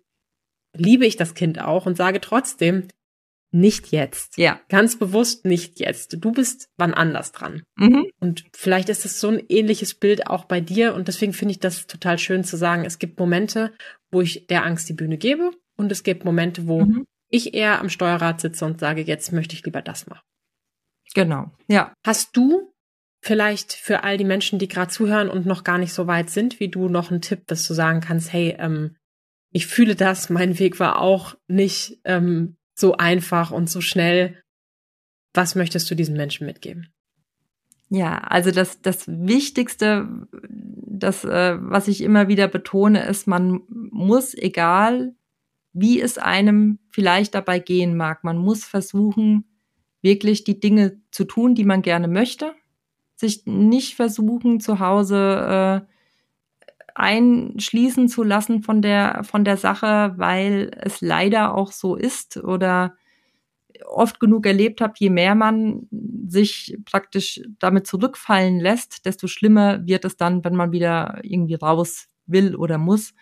liebe 0.75 1.05
ich 1.05 1.17
das 1.17 1.33
Kind 1.33 1.59
auch 1.59 1.85
und 1.85 1.97
sage 1.97 2.21
trotzdem, 2.21 2.87
nicht 3.53 3.91
jetzt. 3.91 4.37
Ja. 4.37 4.59
Ganz 4.69 4.97
bewusst 4.97 5.45
nicht 5.45 5.79
jetzt. 5.79 6.17
Du 6.19 6.31
bist 6.31 6.69
wann 6.77 6.93
anders 6.93 7.31
dran. 7.31 7.63
Mhm. 7.75 8.07
Und 8.19 8.45
vielleicht 8.53 8.89
ist 8.89 9.05
es 9.05 9.19
so 9.19 9.29
ein 9.29 9.43
ähnliches 9.47 9.93
Bild 9.93 10.27
auch 10.27 10.45
bei 10.45 10.59
dir. 10.59 10.95
Und 10.95 11.07
deswegen 11.07 11.33
finde 11.33 11.53
ich 11.53 11.59
das 11.59 11.87
total 11.87 12.17
schön 12.17 12.43
zu 12.43 12.57
sagen, 12.57 12.83
es 12.83 12.99
gibt 12.99 13.19
Momente, 13.19 13.73
wo 14.11 14.21
ich 14.21 14.47
der 14.47 14.65
Angst 14.65 14.89
die 14.89 14.93
Bühne 14.93 15.17
gebe. 15.17 15.51
Und 15.77 15.91
es 15.91 16.03
gibt 16.03 16.25
Momente, 16.25 16.67
wo 16.67 16.85
mhm. 16.85 17.05
ich 17.29 17.53
eher 17.53 17.79
am 17.79 17.89
Steuerrad 17.89 18.41
sitze 18.41 18.65
und 18.65 18.79
sage, 18.79 19.01
jetzt 19.01 19.31
möchte 19.31 19.55
ich 19.55 19.63
lieber 19.63 19.81
das 19.81 20.07
machen. 20.07 20.25
Genau. 21.13 21.51
Ja. 21.67 21.93
Hast 22.05 22.35
du 22.35 22.73
vielleicht 23.21 23.73
für 23.73 24.03
all 24.03 24.17
die 24.17 24.25
Menschen, 24.25 24.59
die 24.59 24.67
gerade 24.67 24.91
zuhören 24.91 25.29
und 25.29 25.45
noch 25.45 25.63
gar 25.63 25.77
nicht 25.77 25.93
so 25.93 26.07
weit 26.07 26.29
sind 26.29 26.59
wie 26.59 26.69
du, 26.69 26.89
noch 26.89 27.11
einen 27.11 27.21
Tipp, 27.21 27.47
dass 27.47 27.67
du 27.67 27.73
sagen 27.73 28.01
kannst, 28.01 28.33
hey, 28.33 28.55
ähm, 28.57 28.97
ich 29.51 29.67
fühle 29.67 29.95
das, 29.95 30.29
mein 30.29 30.59
Weg 30.59 30.79
war 30.79 30.99
auch 30.99 31.35
nicht 31.47 31.99
ähm, 32.03 32.57
so 32.75 32.97
einfach 32.97 33.51
und 33.51 33.69
so 33.69 33.81
schnell. 33.81 34.41
Was 35.33 35.55
möchtest 35.55 35.89
du 35.89 35.95
diesen 35.95 36.15
Menschen 36.15 36.45
mitgeben? 36.45 36.93
Ja, 37.89 38.17
also 38.19 38.51
das, 38.51 38.81
das 38.81 39.07
Wichtigste, 39.07 40.27
das, 40.41 41.23
äh, 41.23 41.57
was 41.59 41.87
ich 41.87 42.01
immer 42.01 42.27
wieder 42.27 42.47
betone, 42.47 43.05
ist, 43.05 43.27
man 43.27 43.61
muss, 43.67 44.33
egal 44.33 45.15
wie 45.73 45.99
es 45.99 46.17
einem 46.17 46.79
vielleicht 46.91 47.35
dabei 47.35 47.59
gehen 47.59 47.97
mag, 47.97 48.23
man 48.23 48.37
muss 48.37 48.63
versuchen, 48.63 49.45
wirklich 50.01 50.43
die 50.43 50.59
Dinge 50.59 51.01
zu 51.11 51.23
tun, 51.23 51.55
die 51.55 51.65
man 51.65 51.81
gerne 51.81 52.07
möchte. 52.07 52.53
Sich 53.15 53.45
nicht 53.45 53.95
versuchen, 53.95 54.59
zu 54.59 54.79
Hause 54.79 55.85
äh, 55.87 55.92
einschließen 56.95 58.07
zu 58.07 58.23
lassen 58.23 58.63
von 58.63 58.81
der, 58.81 59.23
von 59.23 59.43
der 59.43 59.57
Sache, 59.57 60.13
weil 60.17 60.71
es 60.81 61.01
leider 61.01 61.55
auch 61.55 61.71
so 61.71 61.95
ist 61.95 62.37
oder 62.37 62.95
oft 63.85 64.19
genug 64.19 64.45
erlebt 64.45 64.81
habe, 64.81 64.93
je 64.97 65.09
mehr 65.09 65.35
man 65.35 65.87
sich 66.27 66.77
praktisch 66.85 67.41
damit 67.59 67.87
zurückfallen 67.87 68.59
lässt, 68.59 69.05
desto 69.05 69.27
schlimmer 69.27 69.85
wird 69.85 70.05
es 70.05 70.17
dann, 70.17 70.43
wenn 70.43 70.55
man 70.55 70.71
wieder 70.71 71.19
irgendwie 71.23 71.55
raus 71.55 72.07
will 72.25 72.55
oder 72.55 72.77
muss. 72.77 73.13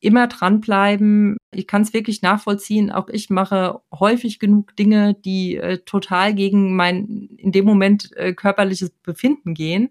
Immer 0.00 0.28
dranbleiben. 0.28 1.36
Ich 1.52 1.66
kann 1.66 1.82
es 1.82 1.92
wirklich 1.92 2.22
nachvollziehen. 2.22 2.90
Auch 2.90 3.08
ich 3.08 3.28
mache 3.28 3.80
häufig 3.92 4.38
genug 4.38 4.74
Dinge, 4.76 5.14
die 5.14 5.56
äh, 5.56 5.78
total 5.84 6.34
gegen 6.34 6.74
mein 6.74 7.28
in 7.36 7.52
dem 7.52 7.66
Moment 7.66 8.10
äh, 8.16 8.32
körperliches 8.32 8.90
Befinden 9.02 9.52
gehen. 9.52 9.90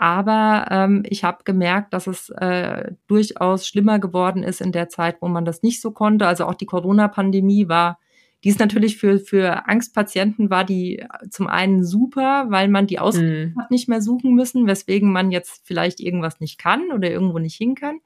Aber 0.00 0.66
ähm, 0.70 1.02
ich 1.08 1.24
habe 1.24 1.42
gemerkt, 1.42 1.92
dass 1.92 2.06
es 2.06 2.28
äh, 2.28 2.92
durchaus 3.08 3.66
schlimmer 3.66 3.98
geworden 3.98 4.44
ist 4.44 4.60
in 4.60 4.70
der 4.70 4.88
Zeit, 4.88 5.16
wo 5.20 5.26
man 5.26 5.44
das 5.44 5.64
nicht 5.64 5.80
so 5.80 5.90
konnte. 5.90 6.28
Also 6.28 6.46
auch 6.46 6.54
die 6.54 6.66
Corona-Pandemie 6.66 7.68
war, 7.68 7.98
die 8.44 8.50
ist 8.50 8.60
natürlich 8.60 8.96
für, 8.96 9.18
für 9.18 9.66
Angstpatienten 9.66 10.50
war 10.50 10.62
die 10.62 11.04
zum 11.30 11.48
einen 11.48 11.84
super, 11.84 12.46
weil 12.48 12.68
man 12.68 12.86
die 12.86 13.00
Ausbildung 13.00 13.54
mhm. 13.54 13.60
hat 13.60 13.72
nicht 13.72 13.88
mehr 13.88 14.00
suchen 14.00 14.36
müssen, 14.36 14.68
weswegen 14.68 15.10
man 15.10 15.32
jetzt 15.32 15.62
vielleicht 15.66 15.98
irgendwas 15.98 16.38
nicht 16.38 16.60
kann 16.60 16.92
oder 16.92 17.10
irgendwo 17.10 17.40
nicht 17.40 17.56
hin 17.56 17.74
kann. 17.74 17.98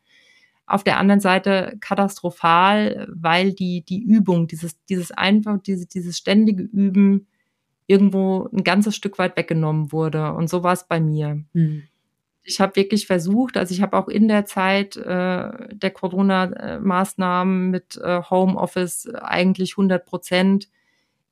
Auf 0.64 0.84
der 0.84 0.96
anderen 0.96 1.20
Seite 1.20 1.76
katastrophal, 1.82 3.06
weil 3.12 3.52
die, 3.52 3.84
die 3.84 4.02
Übung, 4.02 4.46
dieses, 4.46 4.82
dieses 4.86 5.10
einfach, 5.10 5.58
diese, 5.60 5.86
dieses 5.86 6.16
ständige 6.16 6.62
Üben 6.62 7.26
irgendwo 7.92 8.48
ein 8.52 8.64
ganzes 8.64 8.96
Stück 8.96 9.18
weit 9.18 9.36
weggenommen 9.36 9.92
wurde. 9.92 10.32
Und 10.32 10.48
so 10.48 10.62
war 10.62 10.72
es 10.72 10.88
bei 10.88 10.98
mir. 10.98 11.44
Mhm. 11.52 11.82
Ich 12.42 12.58
habe 12.58 12.74
wirklich 12.74 13.06
versucht, 13.06 13.56
also 13.56 13.72
ich 13.74 13.82
habe 13.82 13.96
auch 13.96 14.08
in 14.08 14.28
der 14.28 14.46
Zeit 14.46 14.96
äh, 14.96 15.50
der 15.76 15.90
Corona-Maßnahmen 15.92 17.70
mit 17.70 17.98
äh, 18.02 18.22
Homeoffice 18.22 19.08
eigentlich 19.14 19.74
100 19.74 20.04
Prozent. 20.06 20.68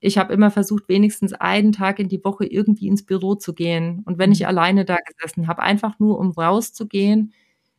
Ich 0.01 0.18
habe 0.18 0.35
immer 0.35 0.51
versucht, 0.51 0.88
wenigstens 0.88 1.33
einen 1.33 1.73
Tag 1.73 1.99
in 1.99 2.09
die 2.09 2.23
Woche 2.23 2.44
irgendwie 2.44 2.88
ins 2.88 3.05
Büro 3.05 3.35
zu 3.35 3.55
gehen. 3.55 4.03
Und 4.05 4.18
wenn 4.18 4.31
ich 4.31 4.40
mhm. 4.40 4.46
alleine 4.46 4.85
da 4.85 4.99
gesessen 4.99 5.49
habe, 5.49 5.62
einfach 5.62 5.99
nur 5.99 6.18
um 6.18 6.31
rauszugehen, 6.31 7.33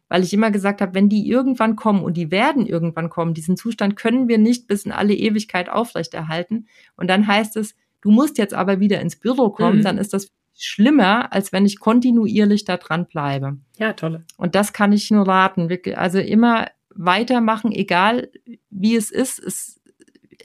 weil 0.10 0.24
ich 0.24 0.34
immer 0.34 0.52
gesagt 0.52 0.82
habe, 0.82 0.96
wenn 0.96 1.08
die 1.08 1.30
irgendwann 1.30 1.78
kommen 1.78 2.04
und 2.04 2.18
die 2.18 2.32
werden 2.32 2.66
irgendwann 2.66 3.10
kommen, 3.10 3.34
diesen 3.34 3.56
Zustand 3.56 3.96
können 3.96 4.28
wir 4.28 4.40
nicht 4.40 4.68
bis 4.68 4.86
in 4.86 4.92
alle 4.92 5.14
Ewigkeit 5.14 5.70
aufrechterhalten. 5.70 6.68
Und 6.98 7.10
dann 7.10 7.28
heißt 7.28 7.56
es, 7.56 7.76
Du 8.02 8.12
musst 8.12 8.38
jetzt 8.38 8.54
aber 8.54 8.80
wieder 8.80 9.00
ins 9.02 9.16
Büro 9.16 9.50
kommen, 9.50 9.80
mhm. 9.80 9.84
dann 9.84 9.98
ist 9.98 10.14
das 10.14 10.28
schlimmer, 10.58 11.34
als 11.34 11.52
wenn 11.52 11.66
ich 11.66 11.80
kontinuierlich 11.80 12.66
da 12.66 12.78
dran 12.78 13.08
bleibe. 13.08 13.58
Ja, 13.78 13.94
tolle. 13.94 14.26
Und 14.38 14.56
das 14.56 14.74
kann 14.74 14.92
ich 14.92 15.10
nur 15.12 15.28
raten. 15.28 15.70
Wirklich, 15.70 15.98
also 15.98 16.20
immer 16.20 16.68
weitermachen, 16.94 17.72
egal 17.72 18.30
wie 18.70 18.96
es 18.96 19.12
ist, 19.12 19.40
es, 19.40 19.82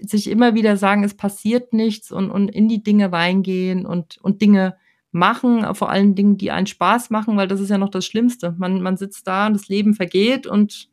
sich 0.01 0.29
immer 0.29 0.55
wieder 0.55 0.77
sagen, 0.77 1.05
es 1.05 1.15
passiert 1.15 1.73
nichts 1.73 2.13
und, 2.13 2.31
und 2.31 2.49
in 2.49 2.69
die 2.69 2.83
Dinge 2.83 3.13
reingehen 3.13 3.87
und, 3.87 4.19
und 4.23 4.43
Dinge 4.43 4.77
machen, 5.11 5.75
vor 5.75 5.91
allen 5.91 6.15
Dingen, 6.15 6.37
die 6.37 6.51
einen 6.51 6.67
Spaß 6.67 7.11
machen, 7.11 7.37
weil 7.37 7.49
das 7.49 7.61
ist 7.61 7.71
ja 7.71 7.79
noch 7.79 7.89
das 7.89 8.05
Schlimmste. 8.05 8.55
Man, 8.59 8.83
man 8.83 8.97
sitzt 8.97 9.27
da 9.27 9.47
und 9.47 9.55
das 9.55 9.69
Leben 9.69 9.95
vergeht 9.95 10.47
und 10.47 10.89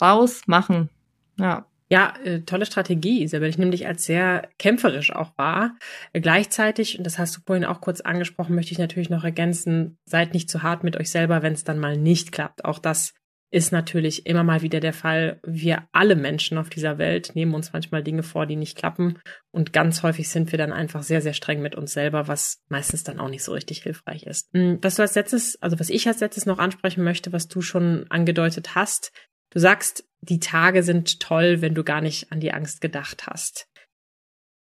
raus 0.00 0.42
machen. 0.46 0.90
Ja. 1.38 1.66
Ja, 1.92 2.14
äh, 2.24 2.40
tolle 2.40 2.64
Strategie, 2.64 3.22
Isabel. 3.22 3.50
Ich 3.50 3.58
nehme 3.58 3.70
dich 3.70 3.86
als 3.86 4.06
sehr 4.06 4.48
kämpferisch 4.58 5.14
auch 5.14 5.36
wahr. 5.36 5.76
Äh, 6.14 6.22
gleichzeitig, 6.22 6.96
und 6.96 7.04
das 7.04 7.18
hast 7.18 7.36
du 7.36 7.40
vorhin 7.46 7.66
auch 7.66 7.82
kurz 7.82 8.00
angesprochen, 8.00 8.54
möchte 8.54 8.72
ich 8.72 8.78
natürlich 8.78 9.10
noch 9.10 9.24
ergänzen, 9.24 9.98
seid 10.06 10.32
nicht 10.32 10.48
zu 10.48 10.62
hart 10.62 10.84
mit 10.84 10.96
euch 10.96 11.10
selber, 11.10 11.42
wenn 11.42 11.52
es 11.52 11.64
dann 11.64 11.78
mal 11.78 11.98
nicht 11.98 12.32
klappt. 12.32 12.64
Auch 12.64 12.78
das 12.78 13.12
ist 13.50 13.72
natürlich 13.72 14.24
immer 14.24 14.42
mal 14.42 14.62
wieder 14.62 14.80
der 14.80 14.94
Fall. 14.94 15.38
Wir 15.44 15.86
alle 15.92 16.16
Menschen 16.16 16.56
auf 16.56 16.70
dieser 16.70 16.96
Welt 16.96 17.32
nehmen 17.34 17.52
uns 17.52 17.74
manchmal 17.74 18.02
Dinge 18.02 18.22
vor, 18.22 18.46
die 18.46 18.56
nicht 18.56 18.78
klappen. 18.78 19.18
Und 19.50 19.74
ganz 19.74 20.02
häufig 20.02 20.30
sind 20.30 20.50
wir 20.50 20.56
dann 20.56 20.72
einfach 20.72 21.02
sehr, 21.02 21.20
sehr 21.20 21.34
streng 21.34 21.60
mit 21.60 21.74
uns 21.74 21.92
selber, 21.92 22.26
was 22.26 22.62
meistens 22.70 23.04
dann 23.04 23.20
auch 23.20 23.28
nicht 23.28 23.44
so 23.44 23.52
richtig 23.52 23.82
hilfreich 23.82 24.22
ist. 24.22 24.48
Hm, 24.54 24.78
was 24.80 24.94
du 24.94 25.02
als 25.02 25.14
letztes, 25.14 25.60
also 25.60 25.78
was 25.78 25.90
ich 25.90 26.08
als 26.08 26.20
letztes 26.20 26.46
noch 26.46 26.58
ansprechen 26.58 27.04
möchte, 27.04 27.34
was 27.34 27.48
du 27.48 27.60
schon 27.60 28.06
angedeutet 28.08 28.74
hast, 28.74 29.12
du 29.50 29.58
sagst, 29.58 30.06
die 30.22 30.40
Tage 30.40 30.82
sind 30.82 31.20
toll, 31.20 31.60
wenn 31.60 31.74
du 31.74 31.84
gar 31.84 32.00
nicht 32.00 32.32
an 32.32 32.40
die 32.40 32.52
Angst 32.52 32.80
gedacht 32.80 33.26
hast. 33.26 33.66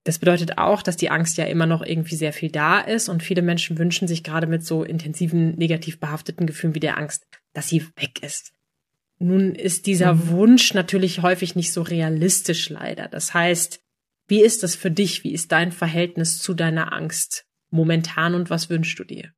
Das 0.03 0.19
bedeutet 0.19 0.57
auch, 0.57 0.81
dass 0.81 0.95
die 0.95 1.09
Angst 1.09 1.37
ja 1.37 1.45
immer 1.45 1.65
noch 1.65 1.81
irgendwie 1.81 2.15
sehr 2.15 2.31
viel 2.31 2.49
da 2.49 2.79
ist 2.79 3.09
und 3.09 3.23
viele 3.23 3.41
Menschen 3.41 3.77
wünschen 3.77 4.07
sich 4.07 4.23
gerade 4.23 4.47
mit 4.47 4.65
so 4.65 4.83
intensiven, 4.83 5.55
negativ 5.55 5.99
behafteten 5.99 6.47
Gefühlen 6.47 6.75
wie 6.75 6.79
der 6.79 6.97
Angst, 6.97 7.27
dass 7.53 7.67
sie 7.67 7.85
weg 7.97 8.23
ist. 8.23 8.53
Nun 9.19 9.53
ist 9.55 9.87
dieser 9.87 10.13
mhm. 10.13 10.29
Wunsch 10.29 10.73
natürlich 10.73 11.23
häufig 11.23 11.55
nicht 11.55 11.73
so 11.73 11.81
realistisch 11.81 12.69
leider. 12.69 13.07
Das 13.07 13.33
heißt, 13.33 13.81
wie 14.27 14.41
ist 14.41 14.63
das 14.63 14.75
für 14.75 14.91
dich? 14.91 15.23
Wie 15.23 15.33
ist 15.33 15.51
dein 15.51 15.71
Verhältnis 15.71 16.39
zu 16.39 16.53
deiner 16.53 16.93
Angst 16.93 17.45
momentan 17.69 18.35
und 18.35 18.49
was 18.49 18.69
wünschst 18.69 18.99
du 18.99 19.03
dir? 19.03 19.33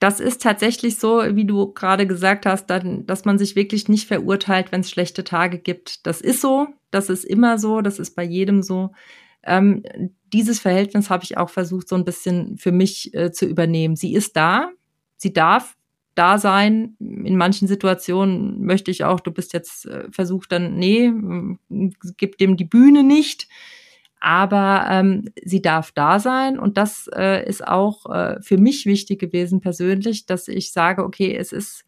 Das 0.00 0.18
ist 0.18 0.42
tatsächlich 0.42 0.98
so, 0.98 1.22
wie 1.36 1.44
du 1.44 1.72
gerade 1.72 2.06
gesagt 2.06 2.46
hast, 2.46 2.66
dann, 2.66 3.06
dass 3.06 3.26
man 3.26 3.38
sich 3.38 3.54
wirklich 3.54 3.88
nicht 3.88 4.08
verurteilt, 4.08 4.72
wenn 4.72 4.80
es 4.80 4.90
schlechte 4.90 5.24
Tage 5.24 5.58
gibt. 5.58 6.06
Das 6.06 6.22
ist 6.22 6.40
so, 6.40 6.68
das 6.90 7.10
ist 7.10 7.24
immer 7.24 7.58
so, 7.58 7.82
das 7.82 7.98
ist 7.98 8.16
bei 8.16 8.24
jedem 8.24 8.62
so. 8.62 8.92
Ähm, 9.42 9.82
dieses 10.32 10.58
Verhältnis 10.58 11.10
habe 11.10 11.24
ich 11.24 11.36
auch 11.36 11.50
versucht, 11.50 11.86
so 11.86 11.96
ein 11.96 12.06
bisschen 12.06 12.56
für 12.56 12.72
mich 12.72 13.14
äh, 13.14 13.30
zu 13.30 13.44
übernehmen. 13.44 13.94
Sie 13.94 14.14
ist 14.14 14.36
da, 14.36 14.70
sie 15.18 15.34
darf 15.34 15.76
da 16.14 16.38
sein. 16.38 16.96
In 16.98 17.36
manchen 17.36 17.68
Situationen 17.68 18.64
möchte 18.64 18.90
ich 18.90 19.04
auch, 19.04 19.20
du 19.20 19.30
bist 19.30 19.52
jetzt 19.52 19.84
äh, 19.84 20.10
versucht 20.10 20.50
dann, 20.52 20.76
nee, 20.76 21.12
gib 22.16 22.38
dem 22.38 22.56
die 22.56 22.64
Bühne 22.64 23.02
nicht. 23.02 23.48
Aber 24.20 24.86
ähm, 24.90 25.30
sie 25.42 25.62
darf 25.62 25.92
da 25.92 26.18
sein 26.18 26.58
und 26.58 26.76
das 26.76 27.08
äh, 27.14 27.48
ist 27.48 27.66
auch 27.66 28.06
äh, 28.14 28.40
für 28.42 28.58
mich 28.58 28.86
wichtig 28.86 29.18
gewesen 29.18 29.60
persönlich, 29.60 30.26
dass 30.26 30.46
ich 30.46 30.72
sage, 30.72 31.04
okay, 31.04 31.34
es 31.34 31.52
ist, 31.52 31.84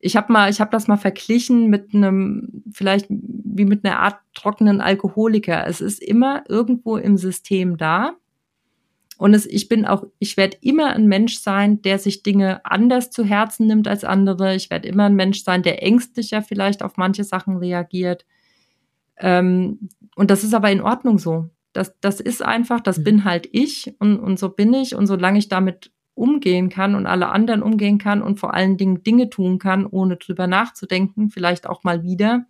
ich 0.00 0.16
habe 0.16 0.32
mal, 0.32 0.50
ich 0.50 0.60
habe 0.60 0.72
das 0.72 0.88
mal 0.88 0.96
verglichen 0.96 1.70
mit 1.70 1.94
einem, 1.94 2.64
vielleicht 2.72 3.06
wie 3.08 3.64
mit 3.64 3.84
einer 3.84 4.00
Art 4.00 4.18
trockenen 4.34 4.80
Alkoholiker. 4.80 5.66
Es 5.66 5.80
ist 5.80 6.02
immer 6.02 6.42
irgendwo 6.48 6.96
im 6.96 7.16
System 7.16 7.76
da 7.76 8.16
und 9.22 9.34
es, 9.34 9.46
ich 9.46 9.68
bin 9.68 9.86
auch, 9.86 10.02
ich 10.18 10.36
werde 10.36 10.56
immer 10.62 10.94
ein 10.94 11.06
Mensch 11.06 11.38
sein, 11.38 11.80
der 11.82 12.00
sich 12.00 12.24
Dinge 12.24 12.60
anders 12.64 13.12
zu 13.12 13.22
Herzen 13.22 13.68
nimmt 13.68 13.86
als 13.86 14.02
andere. 14.02 14.56
Ich 14.56 14.68
werde 14.68 14.88
immer 14.88 15.04
ein 15.04 15.14
Mensch 15.14 15.44
sein, 15.44 15.62
der 15.62 15.80
ängstlicher 15.80 16.42
vielleicht 16.42 16.82
auf 16.82 16.96
manche 16.96 17.22
Sachen 17.22 17.56
reagiert. 17.56 18.26
Ähm, 19.18 19.88
und 20.14 20.30
das 20.30 20.44
ist 20.44 20.54
aber 20.54 20.70
in 20.70 20.80
Ordnung 20.80 21.18
so. 21.18 21.50
Das, 21.72 21.98
das 22.00 22.20
ist 22.20 22.42
einfach, 22.42 22.80
das 22.80 22.98
mhm. 22.98 23.04
bin 23.04 23.24
halt 23.24 23.48
ich 23.52 23.94
und, 23.98 24.18
und 24.18 24.38
so 24.38 24.50
bin 24.50 24.74
ich. 24.74 24.94
Und 24.94 25.06
solange 25.06 25.38
ich 25.38 25.48
damit 25.48 25.90
umgehen 26.14 26.68
kann 26.68 26.94
und 26.94 27.06
alle 27.06 27.30
anderen 27.30 27.62
umgehen 27.62 27.98
kann 27.98 28.22
und 28.22 28.38
vor 28.38 28.52
allen 28.54 28.76
Dingen 28.76 29.02
Dinge 29.02 29.30
tun 29.30 29.58
kann, 29.58 29.86
ohne 29.86 30.16
drüber 30.16 30.46
nachzudenken, 30.46 31.30
vielleicht 31.30 31.66
auch 31.66 31.84
mal 31.84 32.02
wieder, 32.02 32.44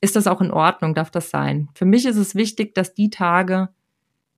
ist 0.00 0.16
das 0.16 0.26
auch 0.26 0.40
in 0.40 0.50
Ordnung, 0.50 0.94
darf 0.94 1.10
das 1.10 1.30
sein. 1.30 1.68
Für 1.74 1.84
mich 1.84 2.06
ist 2.06 2.16
es 2.16 2.34
wichtig, 2.34 2.74
dass 2.74 2.94
die 2.94 3.10
Tage, 3.10 3.68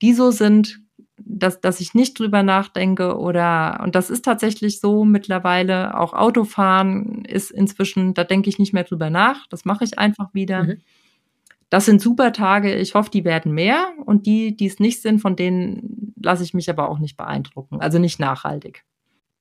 die 0.02 0.14
so 0.14 0.30
sind, 0.30 0.80
dass, 1.22 1.60
dass 1.60 1.80
ich 1.80 1.94
nicht 1.94 2.18
drüber 2.18 2.42
nachdenke 2.42 3.18
oder, 3.18 3.80
und 3.82 3.94
das 3.94 4.10
ist 4.10 4.24
tatsächlich 4.24 4.80
so 4.80 5.04
mittlerweile, 5.04 5.98
auch 5.98 6.14
Autofahren 6.14 7.24
ist 7.24 7.50
inzwischen, 7.50 8.14
da 8.14 8.24
denke 8.24 8.48
ich 8.48 8.58
nicht 8.58 8.72
mehr 8.72 8.84
drüber 8.84 9.10
nach, 9.10 9.46
das 9.48 9.64
mache 9.64 9.84
ich 9.84 9.98
einfach 9.98 10.32
wieder. 10.34 10.64
Mhm. 10.64 10.80
Das 11.70 11.87
sind 11.87 12.02
super 12.02 12.33
Tage, 12.33 12.74
ich 12.74 12.94
hoffe, 12.94 13.11
die 13.11 13.24
werden 13.24 13.52
mehr 13.52 13.92
und 14.04 14.26
die, 14.26 14.56
die 14.56 14.66
es 14.66 14.80
nicht 14.80 15.02
sind, 15.02 15.20
von 15.20 15.37
denen 15.37 16.12
lasse 16.20 16.42
ich 16.42 16.52
mich 16.52 16.68
aber 16.68 16.88
auch 16.88 16.98
nicht 16.98 17.16
beeindrucken, 17.16 17.80
also 17.80 17.98
nicht 17.98 18.18
nachhaltig. 18.18 18.85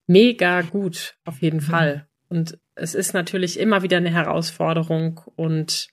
Mega 0.05 0.61
gut, 0.61 1.17
auf 1.25 1.41
jeden 1.41 1.57
mhm. 1.57 1.63
Fall. 1.63 2.07
Und 2.29 2.59
es 2.75 2.95
ist 2.95 3.13
natürlich 3.13 3.59
immer 3.59 3.81
wieder 3.81 3.97
eine 3.97 4.11
Herausforderung 4.11 5.21
und 5.35 5.89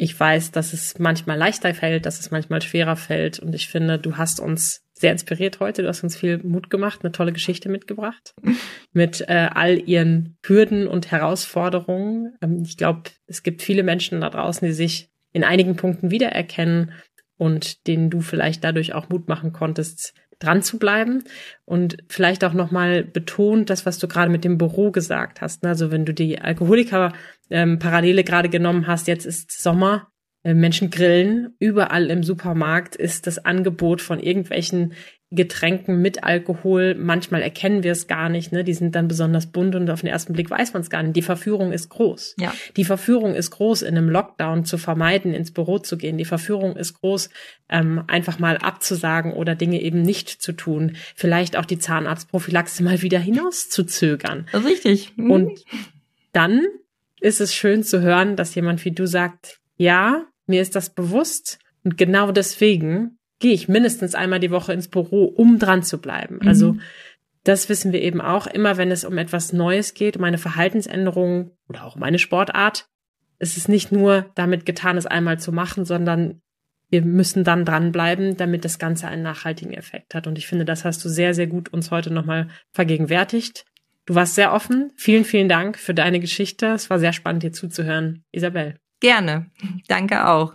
ich 0.00 0.18
weiß, 0.18 0.52
dass 0.52 0.72
es 0.72 1.00
manchmal 1.00 1.36
leichter 1.36 1.74
fällt, 1.74 2.06
dass 2.06 2.20
es 2.20 2.30
manchmal 2.30 2.62
schwerer 2.62 2.94
fällt. 2.94 3.40
Und 3.40 3.52
ich 3.52 3.66
finde, 3.66 3.98
du 3.98 4.16
hast 4.16 4.38
uns 4.38 4.84
sehr 4.92 5.10
inspiriert 5.10 5.58
heute. 5.58 5.82
Du 5.82 5.88
hast 5.88 6.04
uns 6.04 6.16
viel 6.16 6.38
Mut 6.38 6.70
gemacht, 6.70 7.00
eine 7.02 7.10
tolle 7.10 7.32
Geschichte 7.32 7.68
mitgebracht 7.68 8.32
mit 8.92 9.22
äh, 9.22 9.48
all 9.52 9.76
ihren 9.76 10.36
Hürden 10.46 10.86
und 10.86 11.10
Herausforderungen. 11.10 12.36
Ähm, 12.40 12.62
ich 12.64 12.76
glaube, 12.76 13.10
es 13.26 13.42
gibt 13.42 13.60
viele 13.60 13.82
Menschen 13.82 14.20
da 14.20 14.30
draußen, 14.30 14.66
die 14.68 14.72
sich 14.72 15.10
in 15.32 15.44
einigen 15.44 15.76
Punkten 15.76 16.10
wiedererkennen 16.10 16.92
und 17.36 17.86
denen 17.86 18.10
du 18.10 18.20
vielleicht 18.20 18.64
dadurch 18.64 18.92
auch 18.94 19.08
Mut 19.08 19.28
machen 19.28 19.52
konntest, 19.52 20.14
dran 20.38 20.62
zu 20.62 20.78
bleiben 20.78 21.24
und 21.64 21.96
vielleicht 22.08 22.44
auch 22.44 22.52
nochmal 22.52 23.02
betont 23.02 23.70
das, 23.70 23.86
was 23.86 23.98
du 23.98 24.06
gerade 24.06 24.30
mit 24.30 24.44
dem 24.44 24.56
Büro 24.56 24.92
gesagt 24.92 25.40
hast. 25.40 25.64
Also 25.64 25.90
wenn 25.90 26.04
du 26.04 26.14
die 26.14 26.40
Alkoholiker-Parallele 26.40 28.20
ähm, 28.20 28.24
gerade 28.24 28.48
genommen 28.48 28.86
hast, 28.86 29.08
jetzt 29.08 29.26
ist 29.26 29.50
Sommer, 29.60 30.08
äh, 30.44 30.54
Menschen 30.54 30.90
grillen. 30.90 31.54
Überall 31.58 32.10
im 32.10 32.22
Supermarkt 32.22 32.94
ist 32.94 33.26
das 33.26 33.44
Angebot 33.44 34.00
von 34.00 34.20
irgendwelchen 34.20 34.94
Getränken 35.30 36.00
mit 36.00 36.24
Alkohol. 36.24 36.94
Manchmal 36.94 37.42
erkennen 37.42 37.82
wir 37.82 37.92
es 37.92 38.06
gar 38.06 38.30
nicht. 38.30 38.50
Ne? 38.50 38.64
Die 38.64 38.72
sind 38.72 38.94
dann 38.94 39.08
besonders 39.08 39.46
bunt 39.46 39.74
und 39.74 39.90
auf 39.90 40.00
den 40.00 40.08
ersten 40.08 40.32
Blick 40.32 40.50
weiß 40.50 40.72
man 40.72 40.80
es 40.80 40.88
gar 40.88 41.02
nicht. 41.02 41.16
Die 41.16 41.22
Verführung 41.22 41.70
ist 41.70 41.90
groß. 41.90 42.36
Ja. 42.38 42.54
Die 42.76 42.84
Verführung 42.84 43.34
ist 43.34 43.50
groß, 43.50 43.82
in 43.82 43.96
einem 43.98 44.08
Lockdown 44.08 44.64
zu 44.64 44.78
vermeiden, 44.78 45.34
ins 45.34 45.52
Büro 45.52 45.78
zu 45.78 45.98
gehen. 45.98 46.16
Die 46.16 46.24
Verführung 46.24 46.76
ist 46.76 46.94
groß, 46.94 47.28
ähm, 47.68 48.02
einfach 48.06 48.38
mal 48.38 48.56
abzusagen 48.56 49.34
oder 49.34 49.54
Dinge 49.54 49.82
eben 49.82 50.00
nicht 50.00 50.30
zu 50.30 50.52
tun. 50.52 50.96
Vielleicht 51.14 51.56
auch 51.56 51.66
die 51.66 51.78
Zahnarztprophylaxe 51.78 52.82
mal 52.82 53.02
wieder 53.02 53.18
hinauszuzögern. 53.18 54.46
Richtig. 54.54 55.12
Mhm. 55.16 55.30
Und 55.30 55.64
dann 56.32 56.64
ist 57.20 57.42
es 57.42 57.54
schön 57.54 57.82
zu 57.82 58.00
hören, 58.00 58.36
dass 58.36 58.54
jemand 58.54 58.82
wie 58.86 58.92
du 58.92 59.06
sagt, 59.06 59.60
ja, 59.76 60.24
mir 60.46 60.62
ist 60.62 60.74
das 60.74 60.94
bewusst 60.94 61.58
und 61.84 61.98
genau 61.98 62.32
deswegen 62.32 63.17
gehe 63.38 63.52
ich 63.52 63.68
mindestens 63.68 64.14
einmal 64.14 64.40
die 64.40 64.50
Woche 64.50 64.72
ins 64.72 64.88
Büro, 64.88 65.24
um 65.24 65.58
dran 65.58 65.82
zu 65.82 65.98
bleiben. 65.98 66.38
Mhm. 66.42 66.48
Also 66.48 66.76
das 67.44 67.68
wissen 67.68 67.92
wir 67.92 68.02
eben 68.02 68.20
auch, 68.20 68.46
immer 68.46 68.76
wenn 68.76 68.90
es 68.90 69.04
um 69.04 69.16
etwas 69.16 69.52
Neues 69.52 69.94
geht, 69.94 70.16
um 70.16 70.24
eine 70.24 70.38
Verhaltensänderung 70.38 71.52
oder 71.68 71.84
auch 71.84 71.96
um 71.96 72.02
eine 72.02 72.18
Sportart, 72.18 72.88
ist 73.38 73.56
es 73.56 73.68
nicht 73.68 73.92
nur 73.92 74.30
damit 74.34 74.66
getan, 74.66 74.96
es 74.96 75.06
einmal 75.06 75.38
zu 75.38 75.52
machen, 75.52 75.84
sondern 75.84 76.42
wir 76.90 77.02
müssen 77.02 77.44
dann 77.44 77.64
dranbleiben, 77.64 78.36
damit 78.36 78.64
das 78.64 78.78
Ganze 78.78 79.08
einen 79.08 79.22
nachhaltigen 79.22 79.74
Effekt 79.74 80.14
hat. 80.14 80.26
Und 80.26 80.38
ich 80.38 80.46
finde, 80.46 80.64
das 80.64 80.84
hast 80.84 81.04
du 81.04 81.08
sehr, 81.08 81.34
sehr 81.34 81.46
gut 81.46 81.68
uns 81.72 81.90
heute 81.90 82.12
nochmal 82.12 82.48
vergegenwärtigt. 82.72 83.64
Du 84.06 84.14
warst 84.14 84.34
sehr 84.34 84.54
offen. 84.54 84.90
Vielen, 84.96 85.24
vielen 85.24 85.50
Dank 85.50 85.78
für 85.78 85.92
deine 85.92 86.18
Geschichte. 86.18 86.66
Es 86.68 86.88
war 86.88 86.98
sehr 86.98 87.12
spannend, 87.12 87.42
dir 87.42 87.52
zuzuhören. 87.52 88.24
Isabel. 88.32 88.76
Gerne. 89.00 89.50
Danke 89.86 90.26
auch. 90.26 90.54